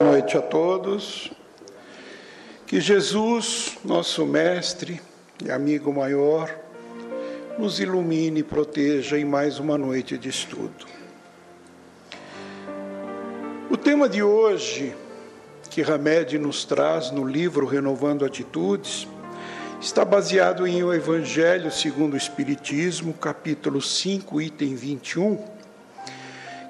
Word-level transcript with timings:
Boa 0.00 0.12
noite 0.12 0.38
a 0.38 0.40
todos. 0.40 1.28
Que 2.68 2.80
Jesus, 2.80 3.78
nosso 3.84 4.24
Mestre 4.24 5.02
e 5.44 5.50
amigo 5.50 5.92
maior, 5.92 6.56
nos 7.58 7.80
ilumine 7.80 8.38
e 8.38 8.44
proteja 8.44 9.18
em 9.18 9.24
mais 9.24 9.58
uma 9.58 9.76
noite 9.76 10.16
de 10.16 10.28
estudo. 10.28 10.86
O 13.68 13.76
tema 13.76 14.08
de 14.08 14.22
hoje, 14.22 14.94
que 15.68 15.82
Hamed 15.82 16.38
nos 16.38 16.64
traz 16.64 17.10
no 17.10 17.26
livro 17.26 17.66
Renovando 17.66 18.24
Atitudes, 18.24 19.08
está 19.80 20.04
baseado 20.04 20.64
em 20.64 20.80
O 20.84 20.94
Evangelho 20.94 21.72
segundo 21.72 22.14
o 22.14 22.16
Espiritismo, 22.16 23.12
capítulo 23.14 23.82
5, 23.82 24.40
item 24.40 24.76
21 24.76 25.57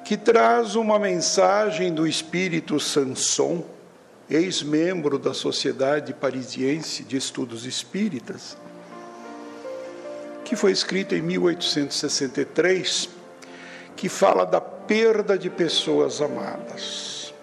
que 0.09 0.17
traz 0.17 0.75
uma 0.75 0.99
mensagem 0.99 1.93
do 1.93 2.07
espírito 2.07 2.81
Sanson, 2.81 3.63
ex-membro 4.31 5.19
da 5.19 5.35
Sociedade 5.35 6.15
Parisiense 6.15 7.05
de 7.05 7.19
Estudos 7.19 7.67
Espíritas, 7.67 8.57
que 10.47 10.57
foi 10.57 10.73
escrita 10.73 11.15
em 11.15 11.21
1863, 11.21 13.11
que 13.95 14.09
fala 14.09 14.47
da 14.47 14.63
perda 14.63 15.37
de 15.37 15.51
pessoas 15.51 16.23
amadas. 16.23 17.35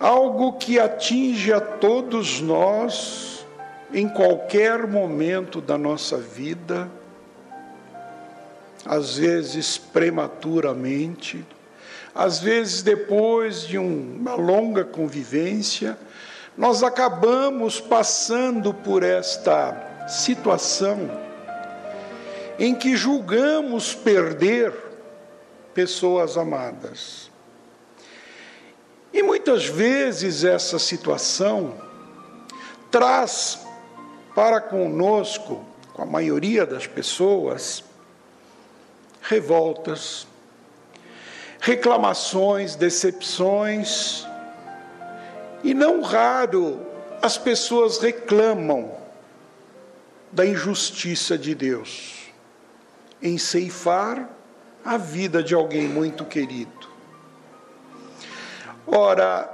Algo 0.00 0.54
que 0.54 0.80
atinge 0.80 1.52
a 1.52 1.60
todos 1.60 2.40
nós 2.40 3.44
em 3.92 4.08
qualquer 4.08 4.86
momento 4.86 5.60
da 5.60 5.76
nossa 5.76 6.16
vida 6.16 6.90
às 8.84 9.16
vezes 9.16 9.78
prematuramente, 9.78 11.44
às 12.14 12.38
vezes 12.38 12.82
depois 12.82 13.66
de 13.66 13.78
uma 13.78 14.34
longa 14.34 14.84
convivência, 14.84 15.96
nós 16.56 16.82
acabamos 16.82 17.80
passando 17.80 18.74
por 18.74 19.02
esta 19.02 20.06
situação 20.08 21.10
em 22.58 22.74
que 22.74 22.96
julgamos 22.96 23.94
perder 23.94 24.74
pessoas 25.72 26.36
amadas. 26.36 27.30
E 29.12 29.22
muitas 29.22 29.66
vezes 29.66 30.44
essa 30.44 30.78
situação 30.78 31.74
traz 32.90 33.60
para 34.34 34.60
conosco, 34.60 35.64
com 35.92 36.02
a 36.02 36.06
maioria 36.06 36.64
das 36.66 36.86
pessoas, 36.86 37.84
revoltas, 39.22 40.26
reclamações, 41.60 42.74
decepções, 42.74 44.26
e 45.62 45.72
não 45.72 46.02
raro 46.02 46.84
as 47.22 47.38
pessoas 47.38 47.98
reclamam 47.98 48.96
da 50.32 50.44
injustiça 50.44 51.38
de 51.38 51.54
Deus 51.54 52.22
em 53.22 53.38
ceifar 53.38 54.28
a 54.84 54.96
vida 54.96 55.42
de 55.42 55.54
alguém 55.54 55.88
muito 55.88 56.24
querido. 56.24 56.90
Ora, 58.84 59.48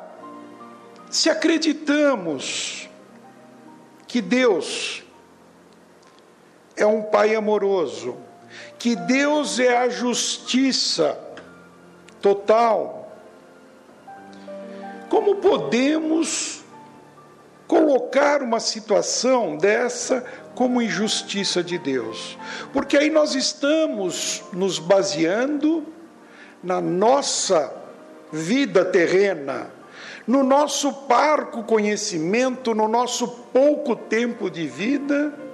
se 1.11 1.29
acreditamos 1.29 2.89
que 4.07 4.23
Deus 4.23 5.03
é 6.75 6.87
um 6.87 7.03
Pai 7.03 7.35
amoroso, 7.35 8.17
que 8.79 8.95
Deus 8.95 9.59
é 9.59 9.77
a 9.77 9.89
justiça 9.89 11.19
total. 12.23 13.13
Como 15.09 15.37
podemos 15.37 16.63
colocar 17.67 18.43
uma 18.43 18.61
situação 18.61 19.57
dessa 19.57 20.25
como 20.55 20.81
injustiça 20.81 21.63
de 21.63 21.77
Deus? 21.79 22.39
Porque 22.73 22.97
aí 22.97 23.11
nós 23.11 23.35
estamos 23.35 24.45
nos 24.53 24.79
baseando 24.79 25.85
na 26.63 26.81
nossa 26.81 27.75
vida 28.31 28.85
terrena, 28.85 29.71
no 30.27 30.43
nosso 30.43 30.93
parco 30.93 31.65
conhecimento, 31.65 32.75
no 32.75 32.87
nosso 32.87 33.27
pouco 33.53 33.97
tempo 33.97 34.51
de 34.51 34.67
vida 34.67 35.48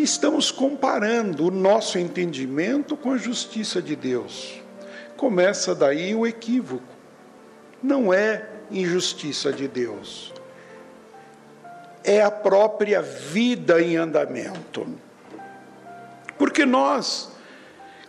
estamos 0.00 0.50
comparando 0.50 1.46
o 1.46 1.50
nosso 1.50 1.98
entendimento 1.98 2.96
com 2.96 3.12
a 3.12 3.16
justiça 3.16 3.82
de 3.82 3.94
Deus. 3.94 4.60
Começa 5.16 5.74
daí 5.74 6.14
o 6.14 6.26
equívoco. 6.26 6.84
Não 7.82 8.12
é 8.12 8.48
injustiça 8.70 9.52
de 9.52 9.68
Deus. 9.68 10.32
É 12.02 12.22
a 12.22 12.30
própria 12.30 13.02
vida 13.02 13.80
em 13.80 13.96
andamento. 13.96 14.86
Porque 16.38 16.64
nós 16.64 17.30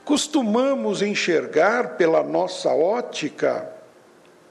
costumamos 0.06 1.02
enxergar 1.02 1.98
pela 1.98 2.24
nossa 2.24 2.70
ótica 2.70 3.70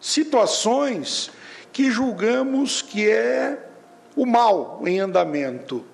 situações 0.00 1.30
que 1.72 1.90
julgamos 1.90 2.82
que 2.82 3.10
é 3.10 3.58
o 4.14 4.26
mal 4.26 4.82
em 4.84 5.00
andamento 5.00 5.84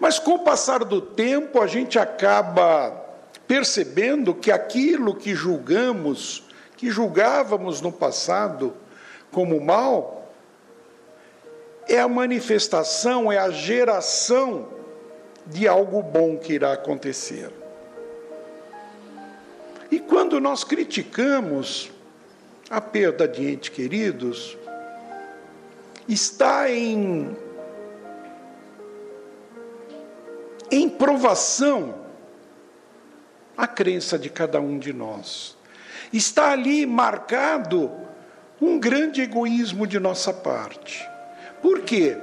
mas 0.00 0.18
com 0.18 0.32
o 0.32 0.38
passar 0.40 0.84
do 0.84 1.00
tempo, 1.00 1.60
a 1.60 1.66
gente 1.66 1.98
acaba 1.98 2.90
percebendo 3.46 4.34
que 4.34 4.52
aquilo 4.52 5.14
que 5.14 5.34
julgamos, 5.34 6.44
que 6.76 6.90
julgávamos 6.90 7.80
no 7.80 7.90
passado 7.90 8.74
como 9.32 9.60
mal, 9.60 10.30
é 11.88 11.98
a 11.98 12.06
manifestação, 12.06 13.32
é 13.32 13.38
a 13.38 13.50
geração 13.50 14.68
de 15.46 15.66
algo 15.66 16.02
bom 16.02 16.36
que 16.36 16.52
irá 16.52 16.74
acontecer. 16.74 17.50
E 19.90 19.98
quando 19.98 20.38
nós 20.38 20.62
criticamos 20.64 21.90
a 22.68 22.80
perda 22.80 23.26
de 23.26 23.50
entes 23.50 23.70
queridos, 23.70 24.58
está 26.06 26.70
em 26.70 27.34
em 30.70 30.88
provação 30.88 31.94
a 33.56 33.66
crença 33.66 34.18
de 34.18 34.30
cada 34.30 34.60
um 34.60 34.78
de 34.78 34.92
nós. 34.92 35.56
Está 36.12 36.52
ali 36.52 36.86
marcado 36.86 37.90
um 38.60 38.78
grande 38.78 39.20
egoísmo 39.20 39.86
de 39.86 39.98
nossa 39.98 40.32
parte. 40.32 41.08
Por 41.60 41.80
quê? 41.80 42.16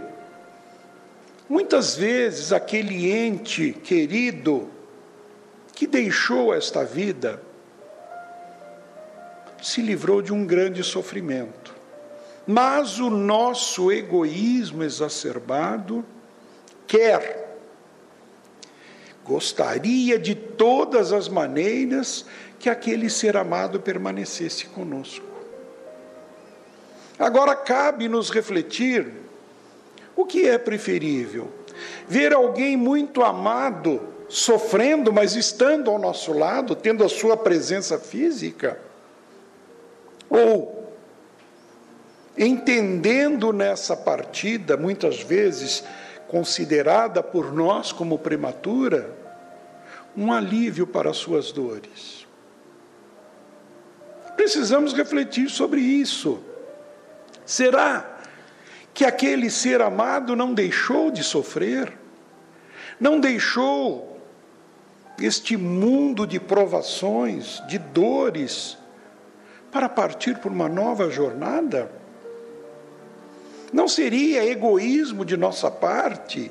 Muitas 1.47 1.95
vezes 1.95 2.51
aquele 2.51 3.11
ente 3.11 3.71
querido 3.71 4.69
que 5.73 5.85
deixou 5.85 6.53
esta 6.53 6.83
vida 6.83 7.41
se 9.61 9.81
livrou 9.81 10.21
de 10.21 10.31
um 10.33 10.45
grande 10.45 10.83
sofrimento. 10.83 11.75
Mas 12.47 12.99
o 12.99 13.09
nosso 13.09 13.91
egoísmo 13.91 14.83
exacerbado 14.83 16.05
quer 16.87 17.44
Gostaria 19.25 20.19
de 20.19 20.35
todas 20.35 21.11
as 21.11 21.27
maneiras 21.27 22.25
que 22.59 22.69
aquele 22.69 23.09
ser 23.09 23.35
amado 23.35 23.79
permanecesse 23.79 24.67
conosco. 24.67 25.25
Agora 27.17 27.55
cabe 27.55 28.07
nos 28.07 28.29
refletir 28.29 29.11
o 30.15 30.25
que 30.25 30.47
é 30.47 30.59
preferível: 30.59 31.51
ver 32.07 32.33
alguém 32.33 32.77
muito 32.77 33.23
amado 33.23 33.99
sofrendo, 34.29 35.11
mas 35.11 35.35
estando 35.35 35.89
ao 35.89 35.97
nosso 35.97 36.31
lado, 36.31 36.75
tendo 36.75 37.03
a 37.03 37.09
sua 37.09 37.35
presença 37.35 37.97
física? 37.97 38.79
Ou 40.29 40.93
entendendo 42.37 43.51
nessa 43.51 43.95
partida, 43.95 44.77
muitas 44.77 45.21
vezes, 45.21 45.83
considerada 46.27 47.21
por 47.21 47.53
nós 47.53 47.91
como 47.91 48.19
prematura, 48.19 49.15
um 50.15 50.31
alívio 50.31 50.87
para 50.87 51.09
as 51.09 51.17
suas 51.17 51.51
dores. 51.51 52.25
Precisamos 54.35 54.93
refletir 54.93 55.49
sobre 55.49 55.81
isso. 55.81 56.41
Será 57.45 58.17
que 58.93 59.05
aquele 59.05 59.49
ser 59.49 59.81
amado 59.81 60.35
não 60.35 60.53
deixou 60.53 61.11
de 61.11 61.23
sofrer? 61.23 61.91
Não 62.99 63.19
deixou 63.19 64.19
este 65.19 65.55
mundo 65.55 66.25
de 66.25 66.39
provações, 66.39 67.61
de 67.67 67.77
dores, 67.77 68.77
para 69.71 69.89
partir 69.89 70.37
por 70.37 70.51
uma 70.51 70.69
nova 70.69 71.09
jornada? 71.09 71.91
Não 73.75 73.89
seria 73.89 74.49
egoísmo 74.49 75.25
de 75.25 75.35
nossa 75.35 75.69
parte 75.69 76.49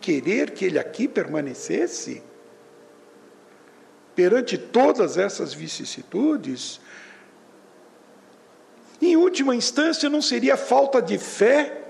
querer 0.00 0.52
que 0.52 0.64
ele 0.64 0.78
aqui 0.78 1.08
permanecesse? 1.08 2.22
Perante 4.14 4.56
todas 4.56 5.18
essas 5.18 5.52
vicissitudes, 5.52 6.80
Em 9.02 9.16
última 9.16 9.54
instância, 9.54 10.08
não 10.08 10.22
seria 10.22 10.56
falta 10.56 11.02
de 11.02 11.18
fé 11.18 11.82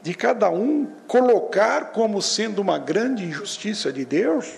de 0.00 0.14
cada 0.14 0.48
um 0.48 0.86
colocar 1.06 1.92
como 1.92 2.22
sendo 2.22 2.60
uma 2.62 2.78
grande 2.78 3.22
injustiça 3.22 3.92
de 3.92 4.06
Deus? 4.06 4.54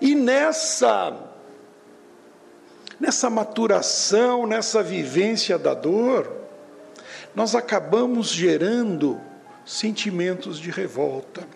E 0.00 0.14
nessa 0.14 1.25
nessa 2.98 3.28
maturação, 3.28 4.46
nessa 4.46 4.82
vivência 4.82 5.58
da 5.58 5.74
dor, 5.74 6.30
nós 7.34 7.54
acabamos 7.54 8.28
gerando 8.28 9.20
sentimentos 9.64 10.58
de 10.58 10.70
revolta. 10.70 11.46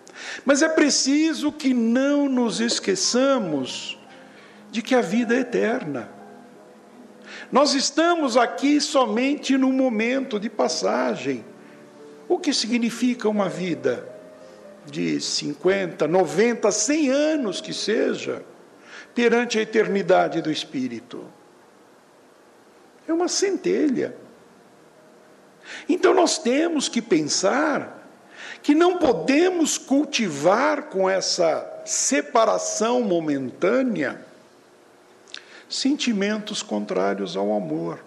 Mas 0.45 0.63
é 0.63 0.69
preciso 0.69 1.51
que 1.51 1.73
não 1.73 2.29
nos 2.29 2.61
esqueçamos 2.61 3.99
de 4.71 4.83
que 4.83 4.95
a 4.95 5.01
vida 5.01 5.35
é 5.35 5.41
eterna. 5.41 6.11
Nós 7.51 7.75
estamos 7.75 8.37
aqui 8.37 8.81
somente 8.81 9.57
num 9.57 9.73
momento 9.73 10.39
de 10.39 10.51
passagem. 10.51 11.45
O 12.29 12.39
que 12.39 12.53
significa 12.53 13.29
uma 13.29 13.49
vida 13.49 14.07
de 14.87 15.21
50, 15.21 16.07
90, 16.07 16.71
100 16.71 17.11
anos 17.11 17.61
que 17.61 17.73
seja, 17.73 18.43
perante 19.21 19.59
a 19.59 19.63
eternidade 19.63 20.41
do 20.41 20.51
Espírito? 20.51 21.27
É 23.07 23.13
uma 23.13 23.29
centelha. 23.29 24.17
Então 25.87 26.15
nós 26.15 26.39
temos 26.39 26.89
que 26.89 27.03
pensar 27.03 28.09
que 28.63 28.75
não 28.75 28.97
podemos 28.97 29.77
cultivar 29.77 30.85
com 30.85 31.09
essa 31.09 31.83
separação 31.85 33.03
momentânea 33.03 34.25
sentimentos 35.69 36.63
contrários 36.63 37.37
ao 37.37 37.55
amor. 37.55 38.03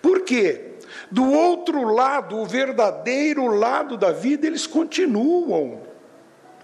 Por 0.00 0.22
quê? 0.22 0.76
Do 1.10 1.30
outro 1.30 1.92
lado, 1.92 2.38
o 2.38 2.46
verdadeiro 2.46 3.48
lado 3.48 3.98
da 3.98 4.12
vida, 4.12 4.46
eles 4.46 4.66
continuam. 4.66 5.91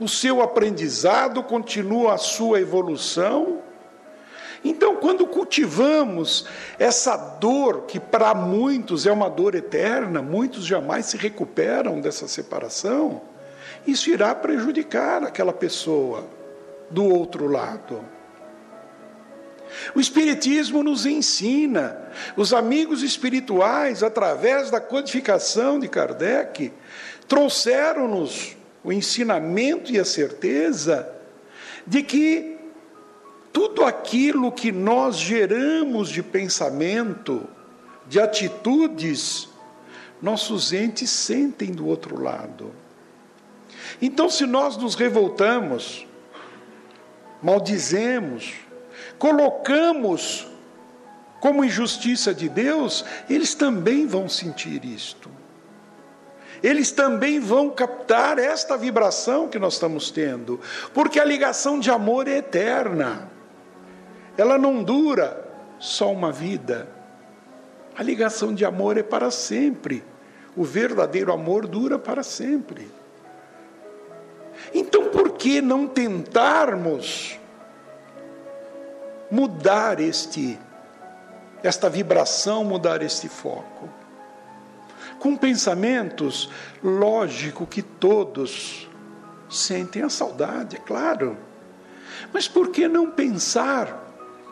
O 0.00 0.08
seu 0.08 0.40
aprendizado 0.40 1.42
continua 1.42 2.14
a 2.14 2.18
sua 2.18 2.60
evolução. 2.60 3.62
Então, 4.64 4.96
quando 4.96 5.26
cultivamos 5.26 6.46
essa 6.78 7.16
dor, 7.16 7.82
que 7.82 7.98
para 7.98 8.34
muitos 8.34 9.06
é 9.06 9.12
uma 9.12 9.28
dor 9.28 9.54
eterna, 9.54 10.20
muitos 10.20 10.64
jamais 10.64 11.06
se 11.06 11.16
recuperam 11.16 12.00
dessa 12.00 12.28
separação, 12.28 13.22
isso 13.86 14.10
irá 14.10 14.34
prejudicar 14.34 15.22
aquela 15.22 15.52
pessoa 15.52 16.26
do 16.90 17.04
outro 17.04 17.46
lado. 17.46 18.04
O 19.94 20.00
Espiritismo 20.00 20.82
nos 20.82 21.06
ensina, 21.06 21.96
os 22.36 22.52
amigos 22.52 23.02
espirituais, 23.02 24.02
através 24.02 24.70
da 24.70 24.80
codificação 24.80 25.78
de 25.78 25.88
Kardec, 25.88 26.72
trouxeram-nos 27.26 28.57
o 28.88 28.92
ensinamento 28.92 29.92
e 29.92 29.98
a 30.00 30.04
certeza 30.04 31.06
de 31.86 32.02
que 32.02 32.56
tudo 33.52 33.84
aquilo 33.84 34.50
que 34.50 34.72
nós 34.72 35.18
geramos 35.18 36.08
de 36.08 36.22
pensamento, 36.22 37.46
de 38.06 38.18
atitudes, 38.18 39.46
nossos 40.22 40.72
entes 40.72 41.10
sentem 41.10 41.70
do 41.70 41.86
outro 41.86 42.18
lado. 42.18 42.72
Então, 44.00 44.30
se 44.30 44.46
nós 44.46 44.78
nos 44.78 44.94
revoltamos, 44.94 46.06
maldizemos, 47.42 48.54
colocamos 49.18 50.46
como 51.40 51.62
injustiça 51.62 52.32
de 52.32 52.48
Deus, 52.48 53.04
eles 53.28 53.54
também 53.54 54.06
vão 54.06 54.30
sentir 54.30 54.82
isto. 54.82 55.37
Eles 56.62 56.90
também 56.90 57.38
vão 57.38 57.70
captar 57.70 58.38
esta 58.38 58.76
vibração 58.76 59.48
que 59.48 59.58
nós 59.58 59.74
estamos 59.74 60.10
tendo, 60.10 60.60
porque 60.92 61.20
a 61.20 61.24
ligação 61.24 61.78
de 61.78 61.90
amor 61.90 62.26
é 62.26 62.38
eterna. 62.38 63.30
Ela 64.36 64.58
não 64.58 64.82
dura 64.82 65.44
só 65.78 66.12
uma 66.12 66.32
vida. 66.32 66.88
A 67.96 68.02
ligação 68.02 68.54
de 68.54 68.64
amor 68.64 68.96
é 68.96 69.02
para 69.02 69.30
sempre. 69.30 70.04
O 70.56 70.64
verdadeiro 70.64 71.32
amor 71.32 71.66
dura 71.66 71.98
para 71.98 72.22
sempre. 72.22 72.90
Então, 74.74 75.08
por 75.10 75.32
que 75.32 75.60
não 75.60 75.86
tentarmos 75.86 77.38
mudar 79.30 80.00
este 80.00 80.58
esta 81.62 81.88
vibração, 81.88 82.64
mudar 82.64 83.02
este 83.02 83.28
foco. 83.28 83.88
Com 85.18 85.36
pensamentos, 85.36 86.50
lógico 86.82 87.66
que 87.66 87.82
todos 87.82 88.88
sentem 89.50 90.02
a 90.02 90.08
saudade, 90.08 90.76
é 90.76 90.78
claro. 90.78 91.36
Mas 92.32 92.46
por 92.46 92.70
que 92.70 92.86
não 92.86 93.10
pensar 93.10 94.06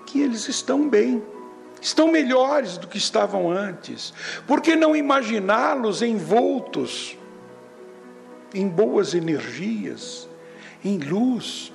que 0.07 0.21
eles 0.21 0.49
estão 0.49 0.89
bem? 0.89 1.23
Estão 1.81 2.11
melhores 2.11 2.79
do 2.79 2.89
que 2.89 2.99
estavam 2.99 3.51
antes. 3.51 4.13
Por 4.47 4.61
que 4.61 4.75
não 4.75 4.97
imaginá-los 4.97 6.03
envoltos 6.03 7.17
em 8.55 8.67
boas 8.67 9.15
energias, 9.15 10.29
em 10.85 10.99
luz, 10.99 11.73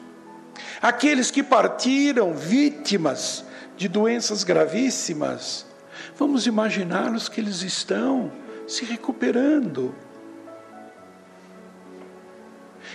aqueles 0.81 1.29
que 1.29 1.43
partiram 1.43 2.33
vítimas 2.33 3.45
de 3.77 3.88
doenças 3.88 4.43
gravíssimas, 4.43 5.65
vamos 6.17 6.47
imaginá-los 6.47 7.29
que 7.29 7.39
eles 7.39 7.61
estão 7.61 8.31
se 8.71 8.85
recuperando. 8.85 9.94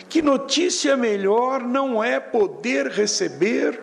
Que 0.08 0.22
notícia 0.22 0.96
melhor 0.96 1.62
não 1.62 2.02
é 2.02 2.18
poder 2.18 2.86
receber 2.86 3.80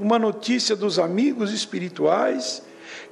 uma 0.00 0.18
notícia 0.18 0.74
dos 0.74 0.98
amigos 0.98 1.52
espirituais 1.52 2.62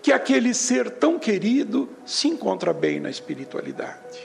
que 0.02 0.12
aquele 0.12 0.54
ser 0.54 0.90
tão 0.90 1.18
querido 1.18 1.88
se 2.04 2.26
encontra 2.26 2.72
bem 2.72 2.98
na 2.98 3.10
espiritualidade, 3.10 4.18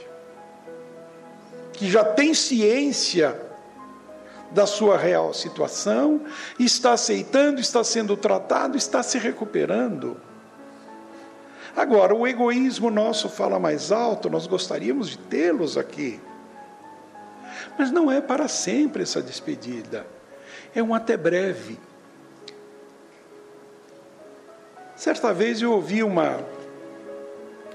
que 1.73 1.89
já 1.89 2.03
tem 2.03 2.33
ciência 2.33 3.39
da 4.51 4.65
sua 4.65 4.97
real 4.97 5.33
situação, 5.33 6.21
está 6.57 6.93
aceitando, 6.93 7.59
está 7.59 7.83
sendo 7.83 8.15
tratado, 8.15 8.77
está 8.77 9.03
se 9.03 9.17
recuperando. 9.17 10.17
Agora, 11.75 12.15
o 12.15 12.25
egoísmo 12.25 12.89
nosso 12.89 13.27
fala 13.27 13.59
mais 13.59 13.91
alto, 13.91 14.29
nós 14.29 14.47
gostaríamos 14.47 15.09
de 15.09 15.17
tê-los 15.17 15.77
aqui. 15.77 16.19
Mas 17.77 17.91
não 17.91 18.09
é 18.09 18.21
para 18.21 18.47
sempre 18.47 19.03
essa 19.03 19.21
despedida, 19.21 20.07
é 20.73 20.81
um 20.81 20.93
até 20.93 21.17
breve. 21.17 21.77
Certa 24.95 25.33
vez 25.33 25.61
eu 25.61 25.73
ouvi 25.73 26.01
uma 26.01 26.39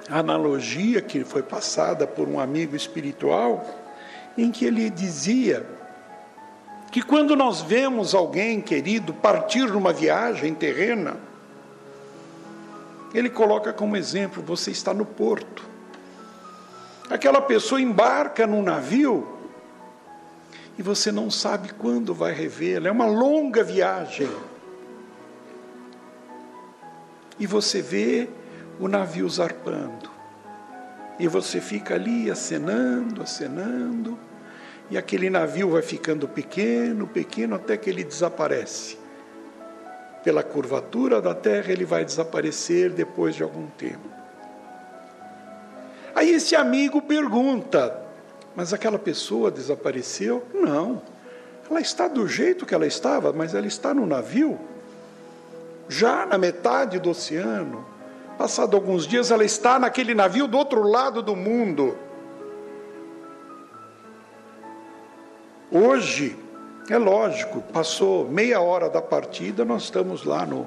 analogia 0.08 1.02
que 1.02 1.22
foi 1.22 1.42
passada 1.42 2.06
por 2.06 2.26
um 2.26 2.40
amigo 2.40 2.74
espiritual, 2.74 3.64
em 4.36 4.50
que 4.50 4.64
ele 4.64 4.88
dizia 4.88 5.66
que 6.90 7.02
quando 7.02 7.36
nós 7.36 7.60
vemos 7.60 8.14
alguém 8.14 8.60
querido 8.60 9.12
partir 9.12 9.68
numa 9.70 9.92
viagem 9.92 10.54
terrena, 10.54 11.16
ele 13.14 13.30
coloca 13.30 13.72
como 13.72 13.96
exemplo: 13.96 14.42
você 14.42 14.70
está 14.70 14.92
no 14.94 15.04
porto. 15.04 15.68
Aquela 17.08 17.40
pessoa 17.40 17.80
embarca 17.80 18.46
num 18.46 18.62
navio 18.62 19.26
e 20.78 20.82
você 20.82 21.10
não 21.10 21.30
sabe 21.30 21.72
quando 21.72 22.14
vai 22.14 22.32
revê-la, 22.32 22.88
é 22.88 22.92
uma 22.92 23.06
longa 23.06 23.64
viagem. 23.64 24.30
E 27.38 27.46
você 27.46 27.82
vê 27.82 28.28
o 28.78 28.86
navio 28.86 29.28
zarpando. 29.28 30.10
E 31.18 31.26
você 31.26 31.60
fica 31.60 31.94
ali 31.94 32.30
acenando, 32.30 33.22
acenando 33.22 34.18
e 34.90 34.98
aquele 34.98 35.30
navio 35.30 35.70
vai 35.70 35.82
ficando 35.82 36.26
pequeno, 36.26 37.06
pequeno, 37.06 37.54
até 37.54 37.76
que 37.76 37.88
ele 37.88 38.02
desaparece. 38.02 38.98
Pela 40.22 40.42
curvatura 40.42 41.20
da 41.20 41.34
terra, 41.34 41.72
ele 41.72 41.84
vai 41.84 42.04
desaparecer 42.04 42.90
depois 42.90 43.34
de 43.34 43.42
algum 43.42 43.66
tempo. 43.68 44.08
Aí 46.14 46.30
esse 46.30 46.54
amigo 46.54 47.00
pergunta: 47.00 47.96
Mas 48.54 48.72
aquela 48.72 48.98
pessoa 48.98 49.50
desapareceu? 49.50 50.46
Não. 50.52 51.00
Ela 51.70 51.80
está 51.80 52.08
do 52.08 52.26
jeito 52.26 52.66
que 52.66 52.74
ela 52.74 52.86
estava, 52.86 53.32
mas 53.32 53.54
ela 53.54 53.66
está 53.66 53.94
no 53.94 54.04
navio, 54.04 54.58
já 55.88 56.26
na 56.26 56.36
metade 56.36 56.98
do 56.98 57.10
oceano. 57.10 57.86
Passado 58.36 58.74
alguns 58.76 59.06
dias, 59.06 59.30
ela 59.30 59.44
está 59.44 59.78
naquele 59.78 60.12
navio 60.14 60.48
do 60.48 60.58
outro 60.58 60.82
lado 60.82 61.22
do 61.22 61.36
mundo 61.36 61.96
Hoje, 65.72 66.36
é 66.90 66.98
lógico, 66.98 67.60
passou 67.72 68.28
meia 68.28 68.60
hora 68.60 68.90
da 68.90 69.00
partida, 69.00 69.64
nós 69.64 69.84
estamos 69.84 70.24
lá 70.24 70.44
no, 70.44 70.66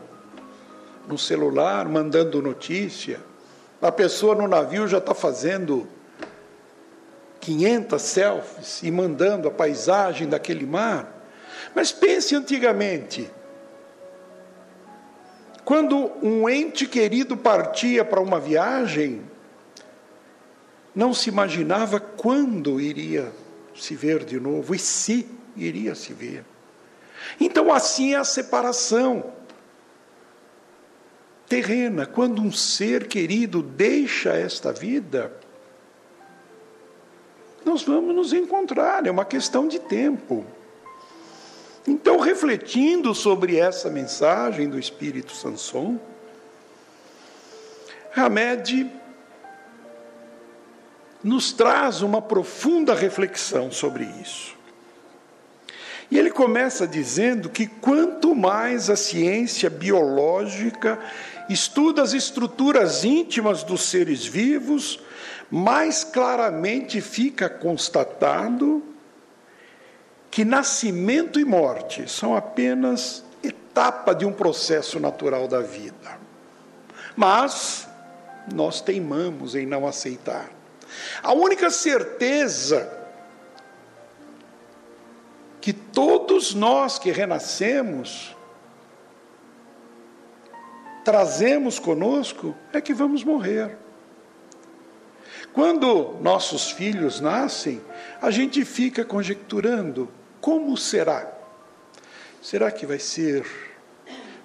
no 1.06 1.18
celular, 1.18 1.86
mandando 1.90 2.42
notícia. 2.42 3.20
A 3.82 3.92
pessoa 3.92 4.34
no 4.34 4.48
navio 4.48 4.88
já 4.88 5.00
está 5.00 5.14
fazendo 5.14 5.86
500 7.42 8.02
selfies 8.02 8.84
e 8.84 8.90
mandando 8.90 9.50
a 9.50 9.52
paisagem 9.52 10.30
daquele 10.30 10.66
mar. 10.66 11.14
Mas 11.76 11.92
pense 11.92 12.34
antigamente, 12.34 13.30
quando 15.66 16.10
um 16.22 16.48
ente 16.48 16.86
querido 16.88 17.36
partia 17.36 18.06
para 18.06 18.22
uma 18.22 18.40
viagem, 18.40 19.24
não 20.96 21.14
se 21.14 21.28
imaginava 21.28 22.00
quando 22.00 22.80
iria 22.80 23.30
se 23.76 23.94
ver 23.94 24.24
de 24.24 24.40
novo 24.40 24.74
e 24.74 24.80
se 24.80 25.43
iria 25.56 25.96
se 25.96 26.14
ver. 26.14 26.44
Então, 27.40 27.72
assim 27.74 28.14
é 28.14 28.18
a 28.18 28.24
separação 28.24 29.34
terrena. 31.48 32.06
Quando 32.06 32.42
um 32.42 32.52
ser 32.52 33.08
querido 33.08 33.62
deixa 33.62 34.34
esta 34.34 34.72
vida, 34.72 35.32
nós 37.64 37.84
vamos 37.84 38.16
nos 38.16 38.34
encontrar, 38.34 39.06
é 39.06 39.12
uma 39.12 39.26
questão 39.26 39.68
de 39.68 39.80
tempo. 39.80 40.46
Então, 41.88 42.18
refletindo 42.20 43.14
sobre 43.14 43.58
essa 43.58 43.90
mensagem 43.90 44.70
do 44.70 44.80
Espírito 44.80 45.34
Sanson, 45.34 46.00
Hamed 48.16 48.90
nos 51.24 51.54
traz 51.54 52.02
uma 52.02 52.22
profunda 52.22 52.94
reflexão 52.94 53.72
sobre 53.72 54.06
isso. 54.22 54.56
E 56.14 56.20
ele 56.20 56.30
começa 56.30 56.86
dizendo 56.86 57.50
que 57.50 57.66
quanto 57.66 58.36
mais 58.36 58.88
a 58.88 58.96
ciência 58.96 59.68
biológica 59.68 61.00
estuda 61.50 62.04
as 62.04 62.14
estruturas 62.14 63.04
íntimas 63.04 63.64
dos 63.64 63.90
seres 63.90 64.24
vivos, 64.24 65.00
mais 65.50 66.04
claramente 66.04 67.02
fica 67.02 67.50
constatado 67.50 68.84
que 70.30 70.46
nascimento 70.46 71.40
e 71.40 71.44
morte 71.46 72.08
são 72.08 72.36
apenas 72.36 73.24
etapa 73.42 74.14
de 74.14 74.24
um 74.24 74.32
processo 74.32 75.00
natural 75.00 75.48
da 75.48 75.62
vida. 75.62 76.20
Mas 77.16 77.88
nós 78.54 78.82
teimamos 78.82 79.56
em 79.56 79.66
não 79.66 79.88
aceitar. 79.88 80.52
A 81.24 81.34
única 81.34 81.72
certeza 81.72 83.03
que 85.64 85.72
todos 85.72 86.54
nós 86.54 87.00
que 87.00 87.10
renascemos 87.10 88.36
trazemos 91.06 91.80
conosco 91.80 92.54
é 92.74 92.82
que 92.82 92.94
vamos 92.94 93.24
morrer. 93.24 93.78
Quando 95.54 96.18
nossos 96.20 96.70
filhos 96.70 97.22
nascem, 97.22 97.82
a 98.22 98.30
gente 98.30 98.66
fica 98.66 99.06
conjecturando 99.06 100.10
como 100.42 100.76
será? 100.76 101.32
Será 102.42 102.70
que 102.70 102.86
vai 102.86 103.00
ser 103.00 103.46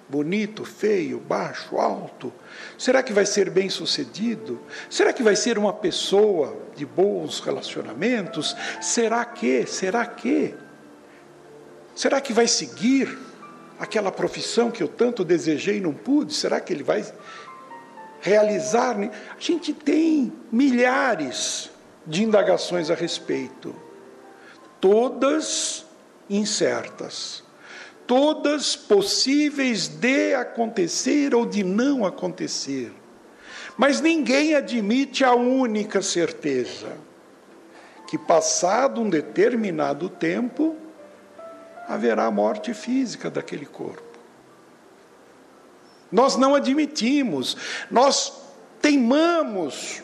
bonito, 0.07 0.63
feio, 0.63 1.19
baixo, 1.19 1.77
alto? 1.77 2.31
Será 2.77 3.03
que 3.03 3.11
vai 3.11 3.25
ser 3.25 3.49
bem 3.49 3.69
sucedido? 3.69 4.61
Será 4.89 5.11
que 5.11 5.21
vai 5.21 5.35
ser 5.35 5.57
uma 5.57 5.73
pessoa 5.73 6.57
de 6.77 6.85
bons 6.85 7.41
relacionamentos? 7.41 8.55
Será 8.79 9.25
que? 9.25 9.65
Será 9.65 10.05
que? 10.05 10.55
Será 11.99 12.21
que 12.21 12.31
vai 12.31 12.47
seguir 12.47 13.19
aquela 13.77 14.09
profissão 14.09 14.71
que 14.71 14.81
eu 14.81 14.87
tanto 14.87 15.25
desejei 15.25 15.79
e 15.79 15.81
não 15.81 15.93
pude? 15.93 16.33
Será 16.33 16.61
que 16.61 16.71
ele 16.71 16.81
vai 16.81 17.03
realizar? 18.21 18.95
A 18.97 19.37
gente 19.37 19.73
tem 19.73 20.31
milhares 20.49 21.69
de 22.07 22.23
indagações 22.23 22.89
a 22.89 22.95
respeito, 22.95 23.75
todas 24.79 25.85
incertas, 26.29 27.43
todas 28.07 28.77
possíveis 28.77 29.89
de 29.89 30.33
acontecer 30.35 31.35
ou 31.35 31.45
de 31.45 31.65
não 31.65 32.05
acontecer. 32.05 32.93
Mas 33.75 33.99
ninguém 33.99 34.55
admite 34.55 35.25
a 35.25 35.33
única 35.35 36.01
certeza: 36.01 36.93
que 38.07 38.17
passado 38.17 39.01
um 39.01 39.09
determinado 39.09 40.07
tempo, 40.07 40.77
haverá 41.89 42.29
morte 42.29 42.71
física 42.71 43.31
daquele 43.31 43.65
corpo. 43.65 44.03
Nós 46.11 46.37
não 46.37 46.53
admitimos, 46.53 47.57
nós 47.89 48.31
teimamos 48.79 50.03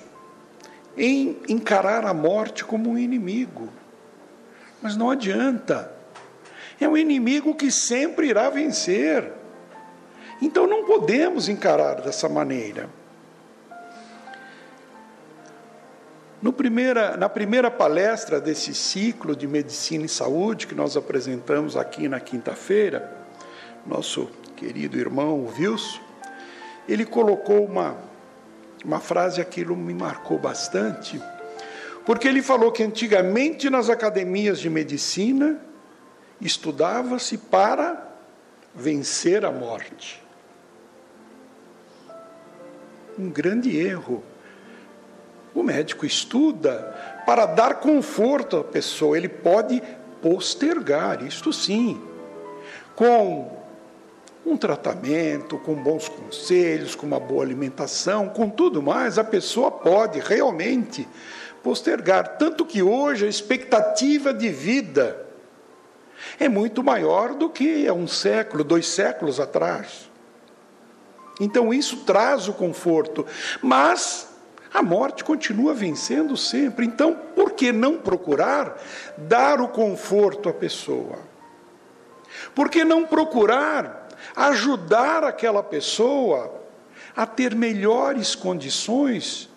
em 0.97 1.37
encarar 1.47 2.03
a 2.05 2.13
morte 2.13 2.65
como 2.65 2.89
um 2.89 2.97
inimigo. 2.97 3.69
Mas 4.81 4.97
não 4.97 5.11
adianta. 5.11 5.91
É 6.79 6.87
um 6.87 6.97
inimigo 6.97 7.53
que 7.53 7.71
sempre 7.71 8.29
irá 8.29 8.49
vencer. 8.49 9.31
Então 10.41 10.65
não 10.65 10.85
podemos 10.85 11.47
encarar 11.47 12.01
dessa 12.01 12.27
maneira. 12.27 12.89
Primeira, 16.55 17.17
na 17.17 17.29
primeira 17.29 17.71
palestra 17.71 18.39
desse 18.39 18.73
ciclo 18.73 19.35
de 19.35 19.47
medicina 19.47 20.05
e 20.05 20.09
saúde 20.09 20.67
que 20.67 20.75
nós 20.75 20.95
apresentamos 20.95 21.75
aqui 21.75 22.07
na 22.07 22.19
quinta-feira, 22.19 23.11
nosso 23.85 24.29
querido 24.55 24.97
irmão 24.97 25.45
Wilson, 25.45 25.99
ele 26.87 27.05
colocou 27.05 27.65
uma, 27.65 27.97
uma 28.83 28.99
frase, 28.99 29.41
aquilo 29.41 29.75
me 29.75 29.93
marcou 29.93 30.37
bastante, 30.37 31.21
porque 32.05 32.27
ele 32.27 32.41
falou 32.41 32.71
que 32.71 32.83
antigamente 32.83 33.69
nas 33.69 33.89
academias 33.89 34.59
de 34.59 34.69
medicina 34.69 35.59
estudava-se 36.39 37.37
para 37.37 38.05
vencer 38.73 39.45
a 39.45 39.51
morte. 39.51 40.21
Um 43.17 43.29
grande 43.29 43.75
erro. 43.75 44.23
O 45.55 45.63
médico 45.63 46.05
estuda 46.05 47.23
para 47.25 47.45
dar 47.45 47.75
conforto 47.75 48.57
à 48.57 48.63
pessoa, 48.63 49.17
ele 49.17 49.29
pode 49.29 49.81
postergar, 50.21 51.23
isto 51.23 51.53
sim, 51.53 52.01
com 52.93 53.63
um 54.45 54.57
tratamento, 54.57 55.57
com 55.57 55.73
bons 55.73 56.09
conselhos, 56.09 56.93
com 56.93 57.07
uma 57.07 57.19
boa 57.19 57.43
alimentação, 57.43 58.27
com 58.27 58.49
tudo 58.49 58.81
mais, 58.81 59.17
a 59.17 59.23
pessoa 59.23 59.71
pode 59.71 60.19
realmente 60.19 61.07
postergar. 61.63 62.37
Tanto 62.37 62.65
que 62.65 62.83
hoje 62.83 63.25
a 63.25 63.29
expectativa 63.29 64.33
de 64.33 64.49
vida 64.49 65.25
é 66.37 66.49
muito 66.49 66.83
maior 66.83 67.33
do 67.33 67.49
que 67.49 67.87
há 67.87 67.93
um 67.93 68.07
século, 68.07 68.63
dois 68.63 68.87
séculos 68.87 69.39
atrás. 69.39 70.11
Então 71.39 71.73
isso 71.73 71.97
traz 71.97 72.47
o 72.47 72.53
conforto, 72.53 73.25
mas 73.61 74.34
a 74.75 74.83
morte 74.83 75.23
continua 75.23 75.73
vencendo 75.73 76.35
sempre. 76.35 76.85
Então, 76.85 77.15
por 77.15 77.51
que 77.51 77.71
não 77.71 77.97
procurar 77.97 78.77
dar 79.17 79.61
o 79.61 79.69
conforto 79.69 80.49
à 80.49 80.53
pessoa? 80.53 81.17
Por 82.53 82.69
que 82.69 82.83
não 82.83 83.05
procurar 83.05 84.09
ajudar 84.35 85.23
aquela 85.23 85.63
pessoa 85.63 86.61
a 87.15 87.25
ter 87.25 87.55
melhores 87.55 88.35
condições 88.35 89.49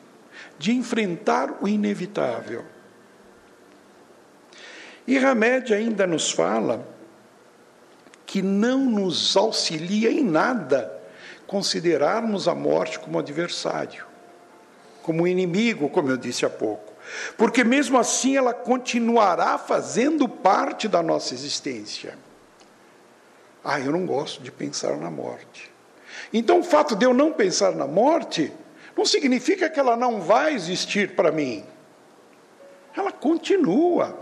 de 0.57 0.73
enfrentar 0.73 1.59
o 1.61 1.67
inevitável? 1.67 2.65
E 5.05 5.19
Hamed 5.19 5.75
ainda 5.75 6.07
nos 6.07 6.31
fala 6.31 6.87
que 8.25 8.41
não 8.41 8.85
nos 8.85 9.37
auxilia 9.37 10.13
em 10.13 10.23
nada 10.23 10.97
considerarmos 11.45 12.47
a 12.47 12.55
morte 12.55 13.01
como 13.01 13.19
adversário, 13.19 14.08
como 15.09 15.27
inimigo, 15.27 15.89
como 15.89 16.11
eu 16.11 16.19
disse 16.19 16.45
há 16.45 16.51
pouco. 16.51 16.93
Porque 17.39 17.65
mesmo 17.65 17.97
assim 17.97 18.37
ela 18.37 18.53
continuará 18.53 19.57
fazendo 19.57 20.29
parte 20.29 20.87
da 20.87 21.03
nossa 21.03 21.33
existência. 21.33 22.19
Ah, 23.65 23.81
eu 23.81 23.91
não 23.91 24.05
gosto 24.05 24.43
de 24.43 24.53
pensar 24.53 24.99
na 24.99 25.11
morte. 25.11 25.73
Então 26.31 26.61
o 26.61 26.63
fato 26.63 26.95
de 26.95 27.07
eu 27.07 27.15
não 27.15 27.33
pensar 27.33 27.75
na 27.75 27.87
morte 27.87 28.53
não 28.95 29.07
significa 29.07 29.71
que 29.71 29.81
ela 29.81 29.97
não 29.97 30.21
vai 30.21 30.53
existir 30.53 31.17
para 31.17 31.33
mim. 31.33 31.65
Ela 32.95 33.11
continua. 33.11 34.15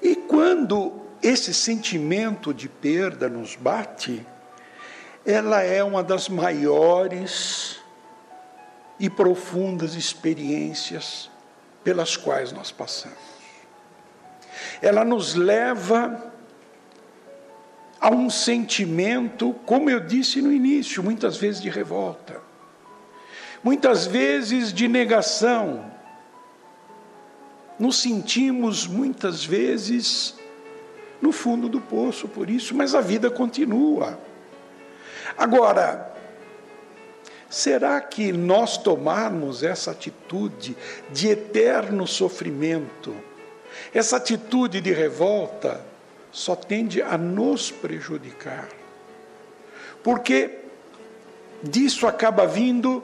E 0.00 0.16
quando 0.16 1.02
esse 1.22 1.52
sentimento 1.52 2.54
de 2.54 2.66
perda 2.66 3.28
nos 3.28 3.56
bate, 3.56 4.26
ela 5.24 5.62
é 5.62 5.82
uma 5.82 6.02
das 6.02 6.28
maiores 6.28 7.80
e 8.98 9.08
profundas 9.08 9.94
experiências 9.94 11.30
pelas 11.82 12.16
quais 12.16 12.52
nós 12.52 12.70
passamos. 12.70 13.18
Ela 14.82 15.04
nos 15.04 15.34
leva 15.34 16.32
a 18.00 18.10
um 18.10 18.28
sentimento, 18.28 19.54
como 19.64 19.88
eu 19.88 20.00
disse 20.00 20.42
no 20.42 20.52
início, 20.52 21.02
muitas 21.02 21.38
vezes 21.38 21.60
de 21.60 21.70
revolta, 21.70 22.40
muitas 23.62 24.06
vezes 24.06 24.72
de 24.72 24.86
negação. 24.86 25.90
Nos 27.78 28.02
sentimos 28.02 28.86
muitas 28.86 29.42
vezes 29.44 30.34
no 31.20 31.32
fundo 31.32 31.68
do 31.68 31.80
poço 31.80 32.28
por 32.28 32.50
isso, 32.50 32.74
mas 32.74 32.94
a 32.94 33.00
vida 33.00 33.30
continua. 33.30 34.18
Agora, 35.36 36.12
será 37.50 38.00
que 38.00 38.32
nós 38.32 38.78
tomarmos 38.78 39.62
essa 39.62 39.90
atitude 39.90 40.76
de 41.10 41.28
eterno 41.28 42.06
sofrimento, 42.06 43.14
essa 43.92 44.16
atitude 44.16 44.80
de 44.80 44.92
revolta, 44.92 45.84
só 46.30 46.54
tende 46.54 47.02
a 47.02 47.16
nos 47.18 47.70
prejudicar? 47.70 48.68
Porque 50.02 50.58
disso 51.62 52.06
acaba 52.06 52.46
vindo 52.46 53.02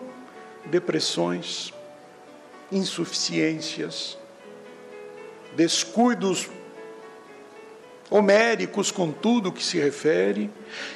depressões, 0.66 1.72
insuficiências, 2.70 4.18
descuidos 5.56 6.49
homéricos 8.11 8.90
com 8.90 9.12
tudo 9.12 9.52
que 9.52 9.64
se 9.64 9.79
refere. 9.79 10.50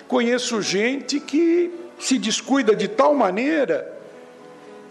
Conheço 0.08 0.60
gente 0.60 1.20
que 1.20 1.72
se 1.98 2.18
descuida 2.18 2.74
de 2.74 2.88
tal 2.88 3.14
maneira 3.14 3.92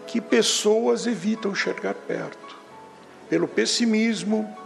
que 0.06 0.20
pessoas 0.20 1.06
evitam 1.06 1.54
chegar 1.54 1.94
perto, 1.94 2.56
pelo 3.28 3.46
pessimismo, 3.46 4.56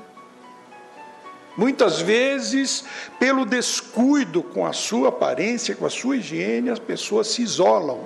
muitas 1.56 2.00
vezes 2.00 2.84
pelo 3.18 3.44
descuido 3.44 4.42
com 4.42 4.64
a 4.64 4.72
sua 4.72 5.08
aparência, 5.08 5.74
com 5.74 5.84
a 5.84 5.90
sua 5.90 6.16
higiene, 6.16 6.70
as 6.70 6.78
pessoas 6.78 7.26
se 7.28 7.42
isolam. 7.42 7.98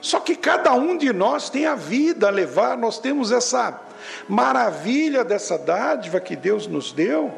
Só 0.00 0.20
que 0.20 0.36
cada 0.36 0.72
um 0.74 0.96
de 0.96 1.12
nós 1.12 1.48
tem 1.48 1.66
a 1.66 1.74
vida 1.74 2.28
a 2.28 2.30
levar, 2.30 2.76
nós 2.76 2.98
temos 2.98 3.32
essa 3.32 3.85
maravilha 4.28 5.24
dessa 5.24 5.58
dádiva 5.58 6.20
que 6.20 6.36
Deus 6.36 6.66
nos 6.66 6.92
deu, 6.92 7.32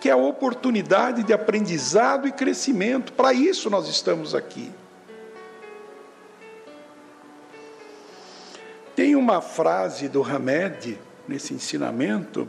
que 0.00 0.08
é 0.08 0.12
a 0.12 0.16
oportunidade 0.16 1.22
de 1.22 1.32
aprendizado 1.32 2.28
e 2.28 2.32
crescimento. 2.32 3.12
Para 3.12 3.32
isso 3.32 3.68
nós 3.68 3.88
estamos 3.88 4.34
aqui. 4.34 4.70
Tem 8.94 9.14
uma 9.14 9.40
frase 9.40 10.08
do 10.08 10.22
Hamed 10.24 10.98
nesse 11.28 11.54
ensinamento 11.54 12.48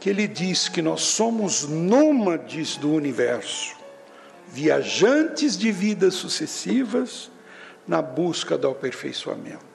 que 0.00 0.10
ele 0.10 0.26
diz 0.26 0.68
que 0.68 0.80
nós 0.80 1.02
somos 1.02 1.64
nômades 1.64 2.76
do 2.76 2.92
universo, 2.92 3.76
viajantes 4.48 5.56
de 5.56 5.72
vidas 5.72 6.14
sucessivas 6.14 7.30
na 7.86 8.00
busca 8.00 8.56
do 8.56 8.68
aperfeiçoamento. 8.68 9.67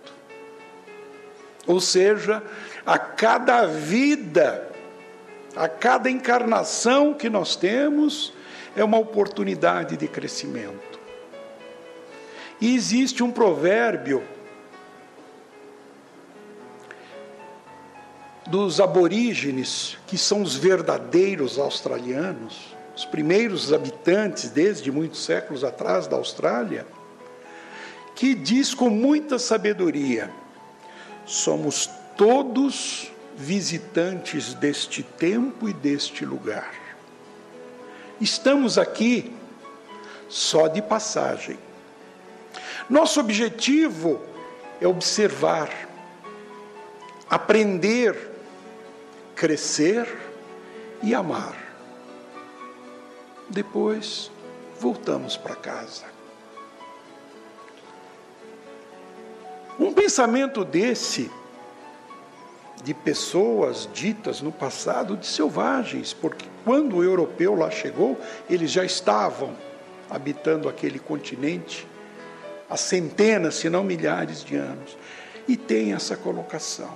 Ou 1.65 1.79
seja, 1.79 2.43
a 2.86 2.98
cada 2.98 3.65
vida, 3.65 4.70
a 5.55 5.67
cada 5.67 6.10
encarnação 6.10 7.13
que 7.13 7.29
nós 7.29 7.55
temos, 7.55 8.34
é 8.75 8.84
uma 8.84 8.98
oportunidade 8.98 9.96
de 9.96 10.08
crescimento. 10.08 11.00
E 12.60 12.75
existe 12.75 13.24
um 13.24 13.32
provérbio 13.32 14.24
dos 18.48 18.79
aborígenes, 18.79 19.98
que 20.05 20.17
são 20.17 20.41
os 20.41 20.55
verdadeiros 20.55 21.58
australianos, 21.58 22.75
os 22.96 23.05
primeiros 23.05 23.74
habitantes 23.74 24.50
desde 24.50 24.91
muitos 24.91 25.24
séculos 25.24 25.63
atrás 25.63 26.08
da 26.08 26.17
Austrália, 26.17 26.86
que 28.16 28.35
diz 28.35 28.74
com 28.74 28.90
muita 28.90 29.40
sabedoria: 29.40 30.29
somos 31.25 31.90
todos 32.18 33.12
visitantes 33.36 34.53
deste 34.53 35.03
tempo 35.03 35.68
e 35.68 35.74
deste 35.74 36.25
lugar. 36.25 36.74
Estamos 38.22 38.77
aqui 38.77 39.36
só 40.29 40.68
de 40.68 40.81
passagem. 40.81 41.57
Nosso 42.90 43.20
objetivo 43.20 44.22
é 44.79 44.88
observar, 44.88 45.70
aprender, 47.29 48.16
crescer 49.36 50.07
e 51.01 51.14
amar. 51.14 51.55
Depois, 53.50 54.31
voltamos 54.79 55.38
para 55.38 55.55
casa. 55.55 56.12
Um 59.79 59.92
pensamento 59.94 60.64
desse, 60.64 61.31
de 62.83 62.94
pessoas 62.94 63.90
ditas 63.94 64.42
no 64.42 64.51
passado 64.51 65.16
de 65.16 65.25
selvagens, 65.25 66.14
porque 66.14 66.46
quando 66.64 66.98
o 66.98 67.03
europeu 67.03 67.55
lá 67.55 67.72
chegou, 67.72 68.20
eles 68.50 68.72
já 68.72 68.83
estavam 68.83 69.55
habitando 70.09 70.70
aquele 70.70 71.00
continente 71.00 71.88
há 72.70 72.77
centenas, 72.77 73.55
se 73.55 73.70
não 73.70 73.83
milhares 73.83 74.44
de 74.44 74.55
anos, 74.55 74.98
e 75.48 75.55
tem 75.55 75.94
essa 75.94 76.16
colocação. 76.18 76.92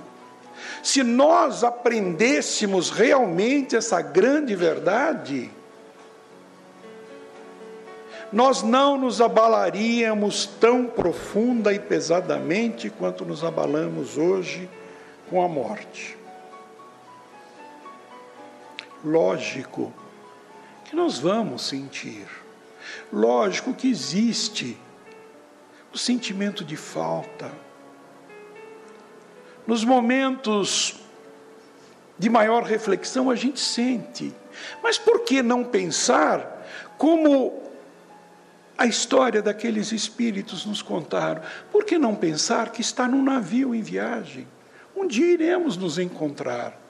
Se 0.82 1.02
nós 1.02 1.62
aprendêssemos 1.62 2.90
realmente 2.90 3.76
essa 3.76 4.00
grande 4.00 4.54
verdade, 4.56 5.50
nós 8.32 8.62
não 8.62 8.98
nos 8.98 9.20
abalaríamos 9.20 10.46
tão 10.46 10.86
profunda 10.86 11.72
e 11.72 11.78
pesadamente 11.78 12.90
quanto 12.90 13.24
nos 13.24 13.42
abalamos 13.42 14.18
hoje 14.18 14.68
com 15.30 15.42
a 15.42 15.48
morte. 15.48 16.16
Lógico 19.04 19.92
que 20.84 20.94
nós 20.94 21.18
vamos 21.18 21.66
sentir, 21.66 22.26
lógico 23.12 23.72
que 23.72 23.88
existe 23.88 24.76
o 25.92 25.98
sentimento 25.98 26.64
de 26.64 26.76
falta. 26.76 27.50
Nos 29.66 29.84
momentos 29.84 31.00
de 32.18 32.28
maior 32.28 32.64
reflexão 32.64 33.30
a 33.30 33.36
gente 33.36 33.60
sente, 33.60 34.34
mas 34.82 34.98
por 34.98 35.20
que 35.20 35.42
não 35.42 35.62
pensar 35.62 36.66
como 36.98 37.67
a 38.78 38.86
história 38.86 39.42
daqueles 39.42 39.90
espíritos 39.90 40.64
nos 40.64 40.80
contaram. 40.80 41.42
Por 41.72 41.84
que 41.84 41.98
não 41.98 42.14
pensar 42.14 42.70
que 42.70 42.80
está 42.80 43.08
num 43.08 43.24
navio 43.24 43.74
em 43.74 43.82
viagem? 43.82 44.46
Um 44.96 45.04
dia 45.04 45.32
iremos 45.32 45.76
nos 45.76 45.98
encontrar. 45.98 46.80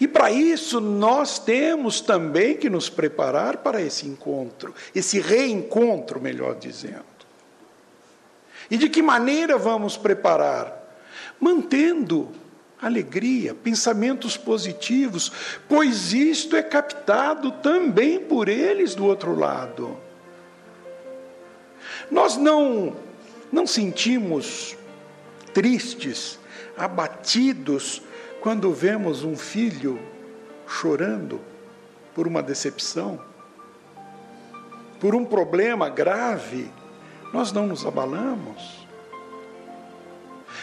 E 0.00 0.08
para 0.08 0.32
isso 0.32 0.80
nós 0.80 1.38
temos 1.38 2.00
também 2.00 2.56
que 2.56 2.68
nos 2.68 2.90
preparar 2.90 3.58
para 3.58 3.80
esse 3.80 4.08
encontro, 4.08 4.74
esse 4.92 5.20
reencontro, 5.20 6.20
melhor 6.20 6.56
dizendo. 6.56 7.04
E 8.68 8.76
de 8.76 8.88
que 8.88 9.00
maneira 9.00 9.56
vamos 9.56 9.96
preparar? 9.96 10.82
Mantendo 11.38 12.32
alegria, 12.82 13.54
pensamentos 13.54 14.36
positivos, 14.36 15.30
pois 15.68 16.12
isto 16.12 16.56
é 16.56 16.62
captado 16.62 17.52
também 17.52 18.18
por 18.18 18.48
eles 18.48 18.94
do 18.96 19.04
outro 19.04 19.38
lado. 19.38 20.03
Nós 22.10 22.36
não, 22.36 22.94
não 23.52 23.66
sentimos 23.66 24.76
tristes, 25.52 26.38
abatidos, 26.76 28.02
quando 28.40 28.72
vemos 28.72 29.24
um 29.24 29.36
filho 29.36 29.98
chorando 30.66 31.40
por 32.14 32.26
uma 32.26 32.42
decepção, 32.42 33.20
por 35.00 35.14
um 35.14 35.24
problema 35.24 35.88
grave, 35.88 36.70
nós 37.32 37.52
não 37.52 37.66
nos 37.66 37.86
abalamos. 37.86 38.86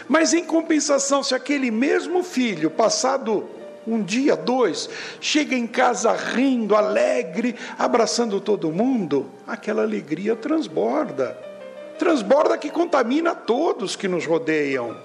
Mas 0.07 0.33
em 0.33 0.43
compensação, 0.43 1.23
se 1.23 1.33
aquele 1.33 1.71
mesmo 1.71 2.23
filho, 2.23 2.69
passado 2.69 3.47
um 3.85 4.01
dia, 4.01 4.35
dois, 4.35 4.89
chega 5.19 5.55
em 5.55 5.65
casa 5.65 6.11
rindo, 6.11 6.75
alegre, 6.75 7.55
abraçando 7.77 8.39
todo 8.39 8.71
mundo, 8.71 9.31
aquela 9.47 9.81
alegria 9.81 10.35
transborda. 10.35 11.37
Transborda 11.97 12.57
que 12.57 12.69
contamina 12.69 13.33
todos 13.35 13.95
que 13.95 14.07
nos 14.07 14.25
rodeiam. 14.25 14.97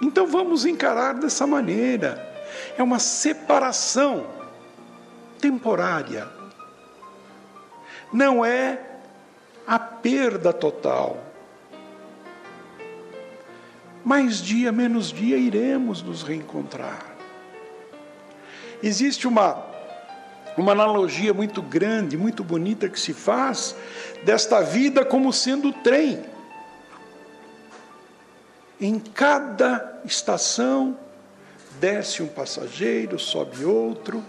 Então 0.00 0.26
vamos 0.26 0.64
encarar 0.64 1.14
dessa 1.14 1.46
maneira. 1.46 2.28
É 2.76 2.82
uma 2.82 2.98
separação 2.98 4.26
temporária. 5.38 6.28
Não 8.12 8.44
é 8.44 8.78
a 9.66 9.78
perda 9.78 10.52
total 10.52 11.29
mais 14.04 14.38
dia 14.38 14.72
menos 14.72 15.12
dia 15.12 15.36
iremos 15.36 16.02
nos 16.02 16.22
reencontrar. 16.22 17.04
Existe 18.82 19.28
uma, 19.28 19.62
uma 20.56 20.72
analogia 20.72 21.34
muito 21.34 21.60
grande, 21.60 22.16
muito 22.16 22.42
bonita 22.42 22.88
que 22.88 22.98
se 22.98 23.12
faz 23.12 23.76
desta 24.24 24.62
vida 24.62 25.04
como 25.04 25.32
sendo 25.32 25.72
trem. 25.72 26.24
Em 28.80 28.98
cada 28.98 30.00
estação 30.04 30.96
desce 31.78 32.22
um 32.22 32.26
passageiro, 32.26 33.18
sobe 33.18 33.64
outro. 33.64 34.24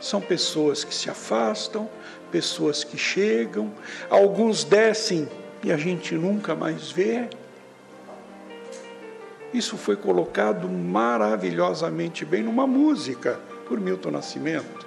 São 0.00 0.20
pessoas 0.20 0.84
que 0.84 0.94
se 0.94 1.10
afastam, 1.10 1.88
pessoas 2.30 2.84
que 2.84 2.98
chegam, 2.98 3.72
alguns 4.10 4.64
descem 4.64 5.28
e 5.62 5.72
a 5.72 5.76
gente 5.76 6.14
nunca 6.14 6.54
mais 6.54 6.90
vê. 6.92 7.28
Isso 9.54 9.76
foi 9.76 9.94
colocado 9.94 10.68
maravilhosamente 10.68 12.24
bem 12.24 12.42
numa 12.42 12.66
música 12.66 13.38
por 13.68 13.78
Milton 13.78 14.10
Nascimento, 14.10 14.84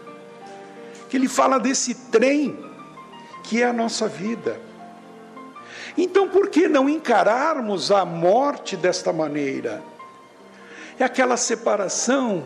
que 1.09 1.15
ele 1.15 1.29
fala 1.29 1.57
desse 1.57 1.95
trem 2.11 2.59
que 3.45 3.63
é 3.63 3.65
a 3.65 3.71
nossa 3.71 4.09
vida. 4.09 4.59
Então, 5.97 6.27
por 6.27 6.49
que 6.49 6.67
não 6.67 6.89
encararmos 6.89 7.93
a 7.93 8.03
morte 8.03 8.75
desta 8.75 9.13
maneira? 9.13 9.81
É 10.99 11.05
aquela 11.05 11.37
separação 11.37 12.43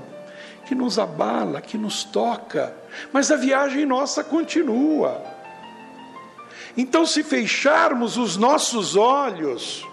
que 0.68 0.76
nos 0.76 1.00
abala, 1.00 1.60
que 1.60 1.76
nos 1.76 2.04
toca, 2.04 2.72
mas 3.12 3.32
a 3.32 3.36
viagem 3.36 3.84
nossa 3.84 4.24
continua. 4.24 5.24
Então, 6.78 7.04
se 7.04 7.24
fecharmos 7.24 8.16
os 8.16 8.38
nossos 8.38 8.96
olhos, 8.96 9.84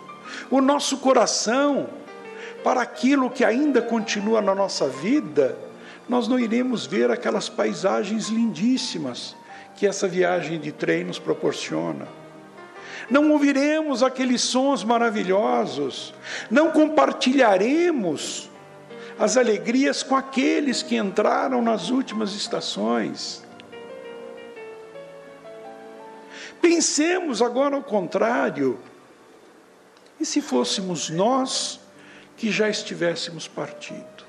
o 0.50 0.60
nosso 0.60 0.98
coração, 0.98 1.88
para 2.62 2.82
aquilo 2.82 3.30
que 3.30 3.44
ainda 3.44 3.80
continua 3.80 4.40
na 4.40 4.54
nossa 4.54 4.88
vida, 4.88 5.56
nós 6.08 6.26
não 6.26 6.38
iremos 6.38 6.86
ver 6.86 7.10
aquelas 7.10 7.48
paisagens 7.48 8.28
lindíssimas 8.28 9.36
que 9.76 9.86
essa 9.86 10.08
viagem 10.08 10.58
de 10.58 10.72
trem 10.72 11.04
nos 11.04 11.18
proporciona 11.18 12.18
não 13.10 13.30
ouviremos 13.30 14.02
aqueles 14.02 14.42
sons 14.42 14.84
maravilhosos, 14.84 16.12
não 16.50 16.70
compartilharemos 16.70 18.50
as 19.18 19.36
alegrias 19.36 20.02
com 20.02 20.14
aqueles 20.14 20.82
que 20.82 20.96
entraram 20.96 21.62
nas 21.62 21.90
últimas 21.90 22.34
estações. 22.34 23.42
Pensemos 26.60 27.40
agora 27.40 27.76
ao 27.76 27.82
contrário. 27.82 28.78
E 30.20 30.26
se 30.26 30.40
fôssemos 30.40 31.08
nós 31.08 31.80
que 32.38 32.50
já 32.50 32.68
estivéssemos 32.68 33.48
partido? 33.48 34.24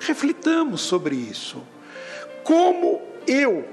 Reflitamos 0.00 0.80
sobre 0.80 1.14
isso. 1.14 1.62
Como 2.42 3.00
eu 3.26 3.64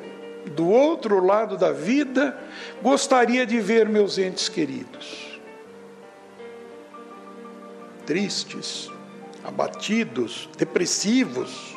do 0.52 0.70
outro 0.70 1.26
lado 1.26 1.58
da 1.58 1.72
vida, 1.72 2.38
gostaria 2.84 3.46
de 3.46 3.60
ver 3.60 3.90
meus 3.90 4.18
entes 4.18 4.48
queridos. 4.48 5.40
Tristes, 8.06 8.92
abatidos, 9.44 10.48
depressivos, 10.56 11.76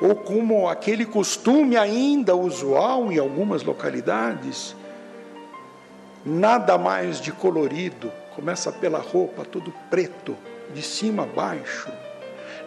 ou 0.00 0.16
como 0.16 0.68
aquele 0.68 1.06
costume 1.06 1.76
ainda 1.76 2.34
usual 2.34 3.12
em 3.12 3.18
algumas 3.18 3.62
localidades, 3.62 4.74
nada 6.24 6.76
mais 6.76 7.20
de 7.20 7.32
colorido, 7.32 8.12
começa 8.34 8.70
pela 8.70 8.98
roupa, 8.98 9.44
tudo 9.44 9.72
preto, 9.90 10.36
de 10.74 10.82
cima 10.82 11.24
a 11.24 11.26
baixo. 11.26 11.90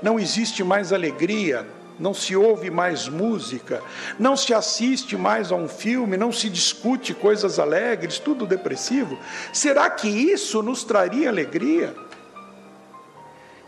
Não 0.02 0.20
existe 0.20 0.64
mais 0.64 0.92
alegria, 0.92 1.66
não 2.00 2.14
se 2.14 2.36
ouve 2.36 2.70
mais 2.70 3.08
música, 3.08 3.82
não 4.18 4.36
se 4.36 4.54
assiste 4.54 5.16
mais 5.16 5.52
a 5.52 5.56
um 5.56 5.68
filme, 5.70 6.18
não 6.18 6.32
se 6.32 6.50
discute 6.50 7.14
coisas 7.14 7.60
alegres, 7.60 8.18
tudo 8.20 8.46
depressivo. 8.46 9.18
Será 9.54 9.90
que 9.90 10.08
isso 10.08 10.64
nos 10.64 10.84
traria 10.84 11.30
alegria? 11.30 11.96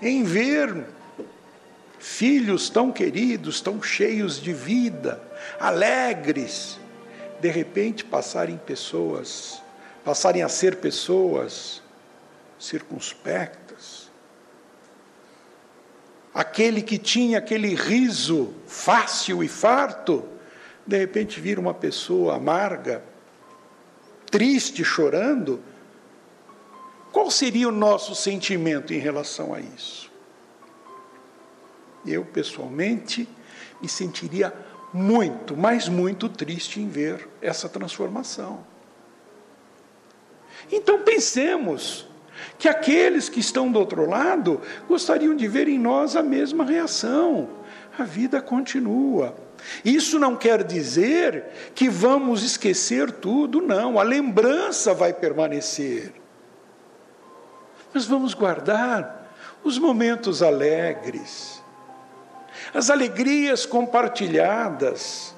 Em 0.01 0.23
ver 0.23 0.85
filhos 1.99 2.69
tão 2.69 2.91
queridos, 2.91 3.61
tão 3.61 3.81
cheios 3.81 4.41
de 4.41 4.51
vida, 4.51 5.21
alegres, 5.57 6.77
de 7.39 7.49
repente 7.49 8.03
passarem 8.03 8.57
pessoas, 8.57 9.62
passarem 10.03 10.43
a 10.43 10.49
ser 10.49 10.77
pessoas 10.77 11.81
circunspectas 12.59 14.03
aquele 16.33 16.81
que 16.81 16.97
tinha 16.97 17.37
aquele 17.37 17.75
riso 17.75 18.53
fácil 18.65 19.43
e 19.43 19.47
farto, 19.47 20.25
de 20.85 20.97
repente 20.97 21.39
vira 21.39 21.61
uma 21.61 21.73
pessoa 21.73 22.35
amarga, 22.35 23.03
triste, 24.25 24.83
chorando. 24.83 25.61
Qual 27.11 27.29
seria 27.29 27.69
o 27.69 27.71
nosso 27.71 28.15
sentimento 28.15 28.93
em 28.93 28.97
relação 28.97 29.53
a 29.53 29.59
isso? 29.59 30.11
Eu, 32.05 32.25
pessoalmente, 32.25 33.29
me 33.79 33.87
sentiria 33.87 34.51
muito, 34.91 35.55
mas 35.55 35.87
muito 35.87 36.27
triste 36.27 36.81
em 36.81 36.89
ver 36.89 37.29
essa 37.41 37.69
transformação. 37.69 38.65
Então 40.71 40.99
pensemos, 40.99 42.07
que 42.57 42.67
aqueles 42.67 43.29
que 43.29 43.39
estão 43.39 43.71
do 43.71 43.79
outro 43.79 44.09
lado 44.09 44.61
gostariam 44.87 45.35
de 45.35 45.47
ver 45.47 45.67
em 45.67 45.77
nós 45.77 46.15
a 46.15 46.23
mesma 46.23 46.63
reação. 46.63 47.49
A 47.97 48.03
vida 48.03 48.41
continua. 48.41 49.35
Isso 49.83 50.19
não 50.19 50.35
quer 50.35 50.63
dizer 50.63 51.45
que 51.75 51.89
vamos 51.89 52.43
esquecer 52.43 53.11
tudo, 53.11 53.61
não. 53.61 53.99
A 53.99 54.03
lembrança 54.03 54.93
vai 54.93 55.13
permanecer. 55.13 56.13
Mas 57.93 58.05
vamos 58.05 58.33
guardar 58.33 59.29
os 59.63 59.77
momentos 59.77 60.41
alegres, 60.41 61.61
as 62.73 62.89
alegrias 62.89 63.65
compartilhadas, 63.65 65.33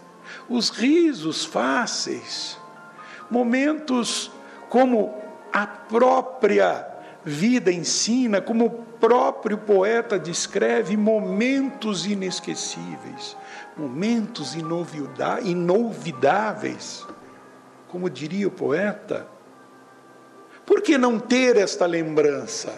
os 0.50 0.70
risos 0.70 1.44
fáceis, 1.44 2.58
momentos 3.30 4.32
como 4.69 5.13
a 5.51 5.65
própria 5.65 6.88
vida 7.23 7.71
ensina, 7.71 8.39
como 8.41 8.65
o 8.65 8.69
próprio 8.69 9.58
poeta 9.58 10.19
descreve, 10.19 10.95
momentos 10.95 12.06
inesquecíveis, 12.06 13.36
momentos 13.75 14.56
inovidáveis, 15.43 17.06
como 17.88 18.08
diria 18.10 18.47
o 18.47 18.51
poeta. 18.51 19.28
Por 20.65 20.82
que 20.82 20.97
não 20.97 21.19
ter 21.19 21.58
esta 21.58 21.86
lembrança? 21.86 22.73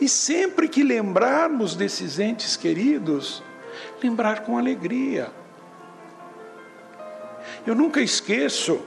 E 0.00 0.08
sempre 0.08 0.68
que 0.68 0.82
lembrarmos 0.82 1.76
desses 1.76 2.18
entes 2.18 2.56
queridos, 2.56 3.42
lembrar 4.02 4.44
com 4.44 4.58
alegria. 4.58 5.30
Eu 7.66 7.74
nunca 7.74 8.00
esqueço 8.00 8.80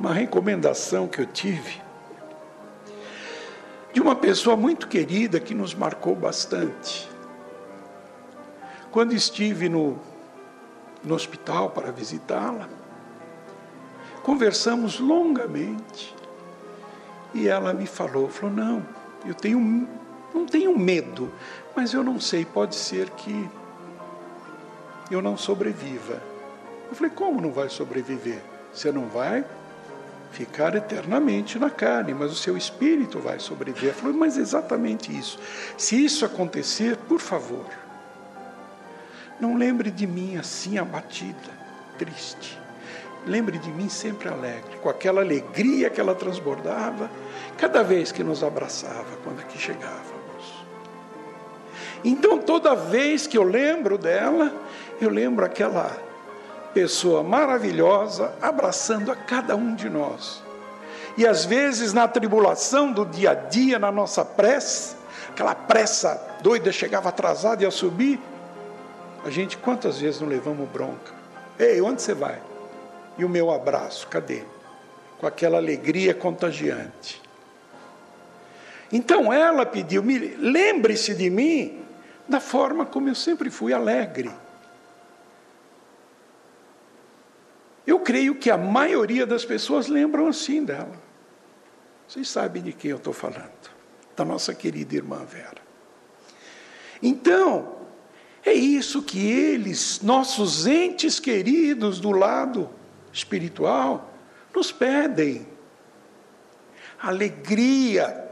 uma 0.00 0.14
recomendação 0.14 1.06
que 1.06 1.20
eu 1.20 1.26
tive 1.26 1.82
de 3.92 4.00
uma 4.00 4.16
pessoa 4.16 4.56
muito 4.56 4.88
querida 4.88 5.38
que 5.38 5.54
nos 5.54 5.74
marcou 5.74 6.16
bastante. 6.16 7.06
Quando 8.90 9.12
estive 9.12 9.68
no, 9.68 9.98
no 11.04 11.14
hospital 11.14 11.70
para 11.70 11.92
visitá-la, 11.92 12.66
conversamos 14.22 14.98
longamente 14.98 16.14
e 17.34 17.46
ela 17.46 17.74
me 17.74 17.86
falou, 17.86 18.28
falou 18.28 18.56
não, 18.56 18.86
eu 19.26 19.34
tenho 19.34 19.86
não 20.32 20.46
tenho 20.46 20.78
medo, 20.78 21.30
mas 21.76 21.92
eu 21.92 22.02
não 22.02 22.18
sei, 22.18 22.44
pode 22.44 22.74
ser 22.76 23.10
que 23.10 23.50
eu 25.10 25.20
não 25.20 25.36
sobreviva. 25.36 26.22
Eu 26.88 26.94
falei, 26.94 27.10
como 27.10 27.40
não 27.40 27.52
vai 27.52 27.68
sobreviver? 27.68 28.40
Você 28.72 28.92
não 28.92 29.06
vai? 29.08 29.44
Ficar 30.32 30.74
eternamente 30.74 31.58
na 31.58 31.70
carne, 31.70 32.14
mas 32.14 32.32
o 32.32 32.36
seu 32.36 32.56
espírito 32.56 33.18
vai 33.18 33.38
sobreviver. 33.38 33.94
Falou, 33.94 34.16
mas 34.16 34.36
exatamente 34.36 35.16
isso. 35.16 35.38
Se 35.76 36.02
isso 36.02 36.24
acontecer, 36.24 36.96
por 36.96 37.20
favor, 37.20 37.66
não 39.40 39.56
lembre 39.56 39.90
de 39.90 40.06
mim 40.06 40.36
assim 40.36 40.78
abatida, 40.78 41.50
triste. 41.98 42.58
Lembre 43.26 43.58
de 43.58 43.70
mim 43.70 43.88
sempre 43.88 44.28
alegre, 44.28 44.78
com 44.82 44.88
aquela 44.88 45.20
alegria 45.20 45.90
que 45.90 46.00
ela 46.00 46.14
transbordava 46.14 47.10
cada 47.58 47.82
vez 47.82 48.10
que 48.10 48.24
nos 48.24 48.42
abraçava 48.42 49.16
quando 49.22 49.40
aqui 49.40 49.58
chegávamos. 49.58 50.20
Então, 52.02 52.38
toda 52.38 52.74
vez 52.74 53.26
que 53.26 53.36
eu 53.36 53.42
lembro 53.42 53.98
dela, 53.98 54.54
eu 55.00 55.10
lembro 55.10 55.44
aquela 55.44 56.09
pessoa 56.72 57.22
maravilhosa 57.22 58.32
abraçando 58.40 59.10
a 59.10 59.16
cada 59.16 59.56
um 59.56 59.74
de 59.74 59.88
nós. 59.88 60.42
E 61.16 61.26
às 61.26 61.44
vezes 61.44 61.92
na 61.92 62.06
tribulação 62.06 62.92
do 62.92 63.04
dia 63.04 63.32
a 63.32 63.34
dia, 63.34 63.78
na 63.78 63.90
nossa 63.90 64.24
pressa, 64.24 64.96
aquela 65.28 65.54
pressa 65.54 66.38
doida, 66.42 66.72
chegava 66.72 67.08
atrasada 67.08 67.62
e 67.62 67.66
ia 67.66 67.70
subir, 67.70 68.20
a 69.24 69.30
gente 69.30 69.56
quantas 69.56 69.98
vezes 69.98 70.20
não 70.20 70.28
levamos 70.28 70.68
bronca? 70.68 71.12
Ei, 71.58 71.80
onde 71.80 72.00
você 72.00 72.14
vai? 72.14 72.40
E 73.18 73.24
o 73.24 73.28
meu 73.28 73.50
abraço, 73.50 74.06
cadê? 74.08 74.44
Com 75.18 75.26
aquela 75.26 75.58
alegria 75.58 76.14
contagiante. 76.14 77.20
Então 78.90 79.32
ela 79.32 79.66
pediu: 79.66 80.02
lembre-se 80.38 81.14
de 81.14 81.28
mim 81.28 81.84
da 82.28 82.40
forma 82.40 82.86
como 82.86 83.08
eu 83.08 83.14
sempre 83.14 83.50
fui 83.50 83.72
alegre. 83.72 84.30
Creio 88.10 88.34
que 88.34 88.50
a 88.50 88.58
maioria 88.58 89.24
das 89.24 89.44
pessoas 89.44 89.86
lembram 89.86 90.26
assim 90.26 90.64
dela. 90.64 91.00
Vocês 92.08 92.28
sabem 92.28 92.60
de 92.60 92.72
quem 92.72 92.90
eu 92.90 92.96
estou 92.96 93.12
falando, 93.12 93.70
da 94.16 94.24
nossa 94.24 94.52
querida 94.52 94.96
irmã 94.96 95.24
Vera. 95.24 95.62
Então, 97.00 97.76
é 98.44 98.52
isso 98.52 99.00
que 99.00 99.30
eles, 99.30 100.00
nossos 100.02 100.66
entes 100.66 101.20
queridos 101.20 102.00
do 102.00 102.10
lado 102.10 102.68
espiritual, 103.12 104.12
nos 104.52 104.72
pedem. 104.72 105.46
Alegria, 107.00 108.28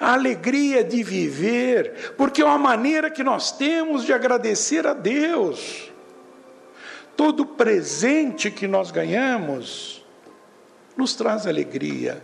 a 0.00 0.14
alegria 0.14 0.82
de 0.82 1.02
viver, 1.02 2.14
porque 2.16 2.40
é 2.40 2.44
uma 2.46 2.56
maneira 2.56 3.10
que 3.10 3.22
nós 3.22 3.52
temos 3.52 4.02
de 4.06 4.14
agradecer 4.14 4.86
a 4.86 4.94
Deus. 4.94 5.87
Todo 7.18 7.44
presente 7.44 8.48
que 8.48 8.68
nós 8.68 8.92
ganhamos 8.92 10.06
nos 10.96 11.16
traz 11.16 11.48
alegria. 11.48 12.22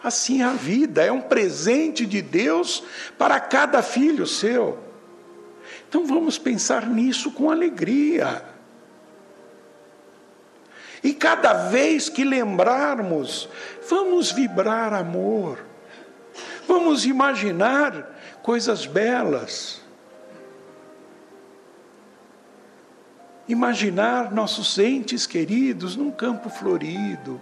Assim 0.00 0.42
é 0.42 0.44
a 0.44 0.52
vida, 0.52 1.02
é 1.02 1.10
um 1.10 1.20
presente 1.20 2.06
de 2.06 2.22
Deus 2.22 2.84
para 3.18 3.40
cada 3.40 3.82
filho 3.82 4.28
seu. 4.28 4.78
Então 5.88 6.06
vamos 6.06 6.38
pensar 6.38 6.86
nisso 6.86 7.32
com 7.32 7.50
alegria. 7.50 8.44
E 11.02 11.12
cada 11.12 11.54
vez 11.70 12.08
que 12.08 12.22
lembrarmos, 12.22 13.48
vamos 13.90 14.30
vibrar 14.30 14.94
amor. 14.94 15.58
Vamos 16.68 17.04
imaginar 17.04 18.16
coisas 18.40 18.86
belas. 18.86 19.82
Imaginar 23.48 24.30
nossos 24.30 24.78
entes 24.78 25.26
queridos 25.26 25.96
num 25.96 26.10
campo 26.10 26.50
florido, 26.50 27.40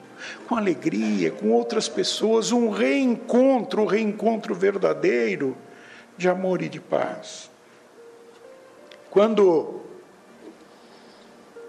com 0.49 0.55
alegria, 0.55 1.33
com 1.33 1.51
outras 1.51 1.89
pessoas, 1.89 2.53
um 2.53 2.71
reencontro, 2.71 3.83
um 3.83 3.87
reencontro 3.87 4.55
verdadeiro 4.55 5.57
de 6.17 6.29
amor 6.29 6.63
e 6.63 6.69
de 6.69 6.81
paz. 6.81 7.51
Quando 9.11 9.81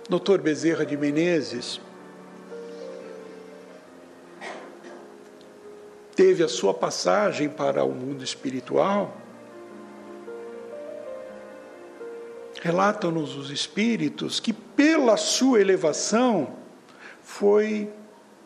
Dr. 0.08 0.38
Bezerra 0.38 0.86
de 0.86 0.96
Menezes 0.96 1.82
teve 6.16 6.44
a 6.44 6.48
sua 6.48 6.74
passagem 6.74 7.50
para 7.50 7.84
o 7.84 7.92
mundo 7.92 8.24
espiritual, 8.24 9.18
relatam-nos 12.62 13.36
os 13.36 13.50
espíritos 13.50 14.40
que, 14.40 14.54
pela 14.54 15.18
sua 15.18 15.62
elevação, 15.62 16.56
foi 17.22 17.90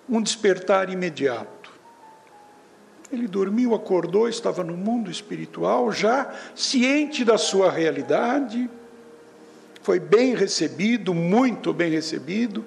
um 0.10 0.22
despertar 0.22 0.90
imediato. 0.90 1.72
Ele 3.12 3.28
dormiu, 3.28 3.76
acordou, 3.76 4.28
estava 4.28 4.64
no 4.64 4.76
mundo 4.76 5.12
espiritual, 5.12 5.92
já 5.92 6.34
ciente 6.56 7.26
da 7.26 7.38
sua 7.38 7.70
realidade, 7.70 8.70
foi 9.82 10.00
bem 10.00 10.36
recebido, 10.36 11.14
muito 11.14 11.74
bem 11.74 11.92
recebido, 11.92 12.66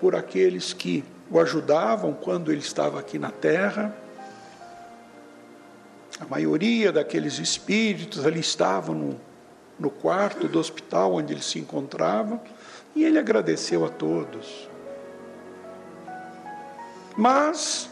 por 0.00 0.14
aqueles 0.14 0.72
que 0.72 1.04
o 1.30 1.38
ajudavam 1.38 2.12
quando 2.12 2.50
ele 2.50 2.60
estava 2.60 2.98
aqui 2.98 3.18
na 3.18 3.30
terra. 3.30 3.96
A 6.20 6.26
maioria 6.26 6.90
daqueles 6.90 7.38
espíritos 7.38 8.26
ali 8.26 8.40
estavam 8.40 8.94
no, 8.94 9.20
no 9.78 9.90
quarto 9.90 10.48
do 10.48 10.58
hospital 10.58 11.14
onde 11.14 11.32
ele 11.32 11.42
se 11.42 11.58
encontrava 11.58 12.40
e 12.94 13.04
ele 13.04 13.18
agradeceu 13.18 13.84
a 13.84 13.88
todos. 13.88 14.68
Mas 17.16 17.88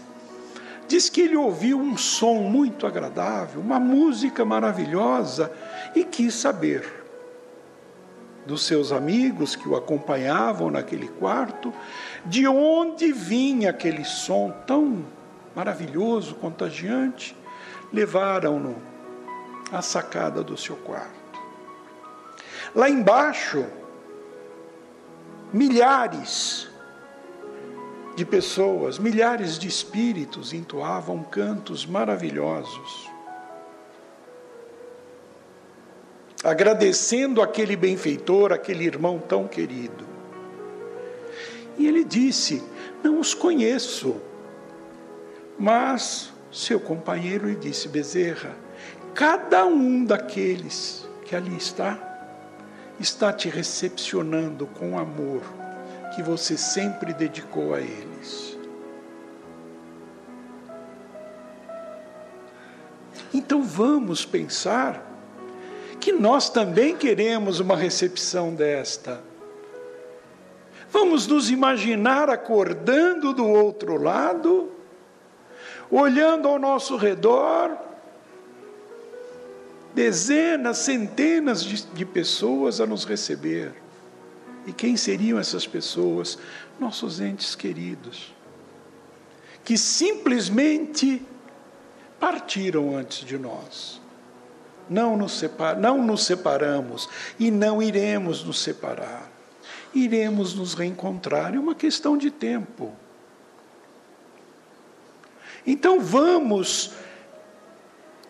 diz 0.88 1.08
que 1.08 1.20
ele 1.20 1.36
ouviu 1.36 1.78
um 1.78 1.96
som 1.96 2.34
muito 2.34 2.86
agradável, 2.86 3.60
uma 3.60 3.78
música 3.80 4.44
maravilhosa 4.44 5.52
e 5.94 6.04
quis 6.04 6.34
saber 6.34 7.04
dos 8.46 8.64
seus 8.64 8.92
amigos 8.92 9.56
que 9.56 9.68
o 9.68 9.74
acompanhavam 9.74 10.70
naquele 10.70 11.08
quarto 11.08 11.72
de 12.24 12.46
onde 12.46 13.12
vinha 13.12 13.70
aquele 13.70 14.04
som 14.04 14.52
tão 14.66 15.04
maravilhoso, 15.54 16.36
contagiante 16.36 17.36
levaram-no 17.92 18.76
à 19.72 19.82
sacada 19.82 20.42
do 20.44 20.56
seu 20.56 20.76
quarto. 20.76 21.15
Lá 22.76 22.90
embaixo, 22.90 23.64
milhares 25.50 26.68
de 28.14 28.22
pessoas, 28.22 28.98
milhares 28.98 29.58
de 29.58 29.66
espíritos 29.66 30.52
entoavam 30.52 31.22
cantos 31.22 31.86
maravilhosos, 31.86 33.10
agradecendo 36.44 37.40
aquele 37.40 37.76
benfeitor, 37.76 38.52
aquele 38.52 38.84
irmão 38.84 39.18
tão 39.18 39.48
querido. 39.48 40.06
E 41.78 41.88
ele 41.88 42.04
disse: 42.04 42.62
Não 43.02 43.18
os 43.18 43.32
conheço, 43.32 44.20
mas 45.58 46.30
seu 46.52 46.78
companheiro 46.78 47.48
e 47.48 47.54
disse: 47.54 47.88
Bezerra, 47.88 48.54
cada 49.14 49.64
um 49.64 50.04
daqueles 50.04 51.08
que 51.24 51.34
ali 51.34 51.56
está, 51.56 52.15
está 52.98 53.32
te 53.32 53.48
recepcionando 53.48 54.66
com 54.66 54.98
amor 54.98 55.42
que 56.14 56.22
você 56.22 56.56
sempre 56.56 57.12
dedicou 57.12 57.74
a 57.74 57.80
eles. 57.80 58.56
Então 63.32 63.62
vamos 63.62 64.24
pensar 64.24 65.04
que 66.00 66.12
nós 66.12 66.48
também 66.48 66.96
queremos 66.96 67.60
uma 67.60 67.76
recepção 67.76 68.54
desta. 68.54 69.20
Vamos 70.90 71.26
nos 71.26 71.50
imaginar 71.50 72.30
acordando 72.30 73.34
do 73.34 73.46
outro 73.46 74.00
lado 74.00 74.72
olhando 75.90 76.48
ao 76.48 76.58
nosso 76.58 76.96
redor, 76.96 77.76
dezenas, 79.96 80.76
centenas 80.76 81.64
de, 81.64 81.82
de, 81.86 82.04
pessoas 82.04 82.82
a 82.82 82.86
nos 82.86 83.06
receber. 83.06 83.72
E 84.66 84.72
quem 84.72 84.94
seriam 84.94 85.38
essas 85.38 85.66
pessoas? 85.66 86.38
Nossos 86.78 87.18
entes 87.18 87.54
queridos, 87.54 88.34
que 89.64 89.78
simplesmente 89.78 91.22
partiram 92.20 92.94
antes 92.94 93.24
de 93.24 93.38
nós. 93.38 93.98
Não 94.86 95.16
nos, 95.16 95.38
separ, 95.38 95.74
não 95.78 96.02
nos 96.04 96.26
separamos 96.26 97.08
e 97.38 97.50
não 97.50 97.82
iremos 97.82 98.44
nos 98.44 98.60
separar. 98.60 99.32
Iremos 99.94 100.52
nos 100.52 100.74
reencontrar, 100.74 101.54
é 101.54 101.58
uma 101.58 101.74
questão 101.74 102.18
de 102.18 102.30
tempo. 102.30 102.94
Então 105.66 105.98
vamos 106.00 106.92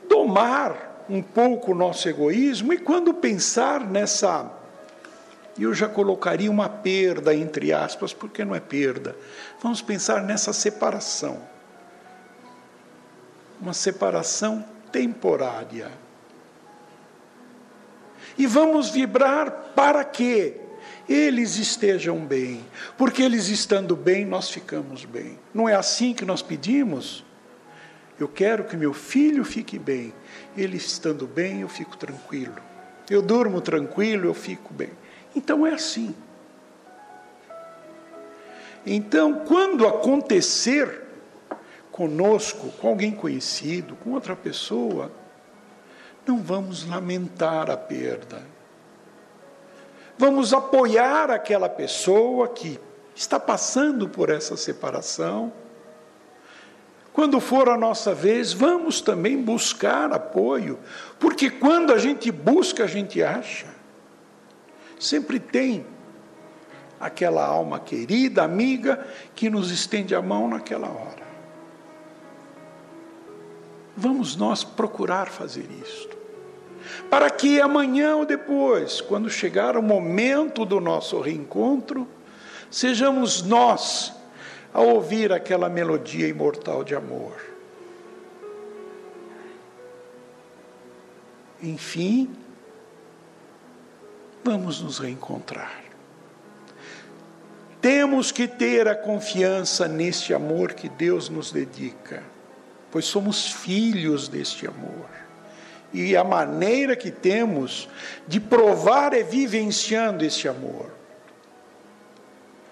domar 0.09 0.96
um 1.09 1.23
pouco 1.23 1.73
o 1.73 1.75
nosso 1.75 2.09
egoísmo 2.09 2.73
e 2.73 2.79
quando 2.79 3.15
pensar 3.15 3.81
nessa. 3.81 4.53
Eu 5.59 5.73
já 5.73 5.89
colocaria 5.89 6.51
uma 6.51 6.69
perda, 6.69 7.35
entre 7.35 7.73
aspas, 7.73 8.13
porque 8.13 8.45
não 8.45 8.55
é 8.55 8.61
perda. 8.61 9.17
Vamos 9.63 9.81
pensar 9.81 10.23
nessa 10.23 10.53
separação. 10.53 11.41
Uma 13.59 13.73
separação 13.73 14.63
temporária. 14.93 15.91
E 18.37 18.47
vamos 18.47 18.91
vibrar 18.91 19.51
para 19.75 20.05
que 20.05 20.61
eles 21.09 21.57
estejam 21.57 22.19
bem, 22.19 22.65
porque 22.99 23.23
eles 23.23 23.49
estando 23.49 23.97
bem, 23.97 24.25
nós 24.25 24.51
ficamos 24.51 25.05
bem. 25.05 25.39
Não 25.55 25.69
é 25.69 25.75
assim 25.75 26.13
que 26.13 26.25
nós 26.25 26.43
pedimos? 26.43 27.25
Eu 28.19 28.29
quero 28.29 28.65
que 28.65 28.77
meu 28.77 28.95
filho 28.95 29.45
fique 29.45 29.79
bem. 29.79 30.13
Ele 30.57 30.77
estando 30.77 31.27
bem, 31.27 31.61
eu 31.61 31.69
fico 31.69 31.97
tranquilo. 31.97 32.57
Eu 33.09 33.21
durmo 33.21 33.61
tranquilo, 33.61 34.27
eu 34.27 34.35
fico 34.35 34.73
bem. 34.73 34.91
Então 35.35 35.67
é 35.67 35.75
assim. 35.75 36.15
Então, 38.85 39.45
quando 39.45 39.87
acontecer 39.87 41.03
conosco, 41.91 42.71
com 42.73 42.89
alguém 42.89 43.11
conhecido, 43.11 43.97
com 43.97 44.13
outra 44.13 44.37
pessoa, 44.37 45.11
não 46.27 46.39
vamos 46.39 46.87
lamentar 46.87 47.71
a 47.71 47.77
perda. 47.77 48.43
Vamos 50.19 50.55
apoiar 50.55 51.31
aquela 51.31 51.69
pessoa 51.69 52.49
que 52.49 52.81
está 53.15 53.39
passando 53.39 54.09
por 54.09 54.31
essa 54.31 54.57
separação. 54.57 55.53
Quando 57.17 57.41
for 57.41 57.71
a 57.71 57.79
nossa 57.79 58.13
vez, 58.15 58.53
vamos 58.53 59.01
também 59.01 59.43
buscar 59.43 60.13
apoio, 60.13 60.79
porque 61.19 61.49
quando 61.49 61.91
a 61.95 61.97
gente 61.97 62.31
busca, 62.31 62.85
a 62.85 62.87
gente 62.87 63.23
acha. 63.23 63.69
Sempre 65.01 65.41
tem 65.41 65.87
aquela 67.01 67.43
alma 67.43 67.81
querida, 67.81 68.43
amiga, 68.43 69.07
que 69.35 69.49
nos 69.49 69.71
estende 69.71 70.15
a 70.15 70.21
mão 70.21 70.47
naquela 70.47 70.89
hora. 70.89 71.27
Vamos 73.97 74.37
nós 74.37 74.63
procurar 74.63 75.29
fazer 75.29 75.67
isto. 75.83 76.15
Para 77.09 77.31
que 77.31 77.63
amanhã 77.63 78.17
ou 78.17 78.27
depois, 78.27 79.01
quando 79.01 79.31
chegar 79.31 79.79
o 79.79 79.83
momento 79.83 80.67
do 80.67 80.83
nosso 80.83 81.19
reencontro, 81.19 82.07
sejamos 82.71 83.43
nós 83.43 84.16
a 84.73 84.81
ouvir 84.81 85.33
aquela 85.33 85.69
melodia 85.69 86.29
imortal 86.29 86.85
de 86.85 86.95
amor. 86.95 87.37
Enfim, 91.63 92.31
vamos 94.45 94.81
nos 94.81 94.99
reencontrar. 94.99 95.85
Temos 97.81 98.33
que 98.33 98.49
ter 98.49 98.89
a 98.89 98.95
confiança 98.95 99.87
neste 99.87 100.35
amor 100.35 100.73
que 100.75 100.89
Deus 100.89 101.29
nos 101.29 101.53
dedica, 101.53 102.23
pois 102.91 103.05
somos 103.05 103.51
filhos 103.51 104.29
deste 104.29 104.67
amor. 104.67 105.07
E 105.93 106.17
a 106.17 106.25
maneira 106.25 106.97
que 106.97 107.11
temos 107.11 107.89
de 108.27 108.41
provar 108.41 109.13
é 109.13 109.23
vivenciando 109.23 110.25
este 110.25 110.49
amor. 110.49 110.96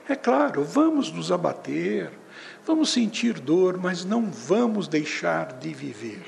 É 0.09 0.15
claro, 0.15 0.63
vamos 0.63 1.11
nos 1.11 1.33
abater, 1.33 2.11
vamos 2.67 2.91
sentir 2.93 3.41
dor, 3.41 3.79
mas 3.79 4.05
não 4.05 4.31
vamos 4.31 4.87
deixar 4.87 5.55
de 5.55 5.73
viver. 5.73 6.25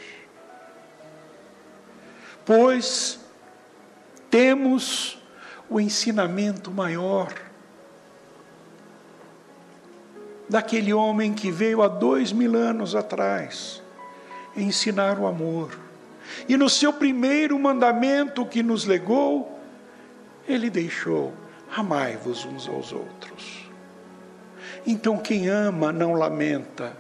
Pois 2.44 3.20
temos 4.30 5.22
o 5.68 5.80
ensinamento 5.80 6.70
maior 6.70 7.32
daquele 10.48 10.92
homem 10.92 11.34
que 11.34 11.50
veio 11.50 11.82
há 11.82 11.88
dois 11.88 12.32
mil 12.32 12.54
anos 12.56 12.94
atrás 12.94 13.82
ensinar 14.56 15.18
o 15.18 15.26
amor. 15.26 15.78
E 16.48 16.56
no 16.56 16.68
seu 16.68 16.92
primeiro 16.92 17.58
mandamento 17.58 18.46
que 18.46 18.62
nos 18.62 18.84
legou, 18.84 19.60
ele 20.48 20.70
deixou: 20.70 21.32
amai-vos 21.76 22.44
uns 22.44 22.68
aos 22.68 22.92
outros. 22.92 23.65
Então, 24.86 25.18
quem 25.18 25.48
ama 25.48 25.92
não 25.92 26.14
lamenta. 26.14 26.92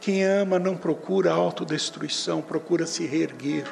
Quem 0.00 0.24
ama 0.24 0.58
não 0.58 0.76
procura 0.76 1.32
autodestruição, 1.32 2.42
procura 2.42 2.86
se 2.86 3.06
reerguer. 3.06 3.66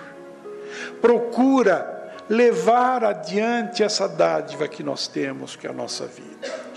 Procura 1.01 2.14
levar 2.29 3.03
adiante 3.03 3.83
essa 3.83 4.09
dádiva 4.09 4.68
que 4.68 4.85
nós 4.85 5.09
temos, 5.09 5.57
que 5.57 5.66
é 5.66 5.70
a 5.70 5.73
nossa 5.73 6.07
vida. 6.07 6.70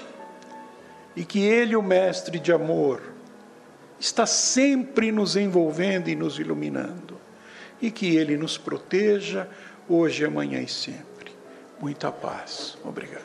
E 1.15 1.24
que 1.24 1.46
Ele, 1.46 1.76
o 1.76 1.84
Mestre 1.84 2.39
de 2.39 2.52
amor, 2.52 3.00
está 4.00 4.26
sempre 4.26 5.12
nos 5.12 5.36
envolvendo 5.36 6.10
e 6.10 6.15
nos 6.15 6.39
iluminando. 6.39 7.22
E 7.80 7.91
que 7.91 8.15
Ele 8.15 8.36
nos 8.36 8.58
proteja 8.58 9.48
hoje, 9.88 10.26
amanhã 10.26 10.60
e 10.60 10.67
sempre. 10.67 11.32
Muita 11.80 12.12
paz. 12.12 12.76
Obrigado. 12.84 13.22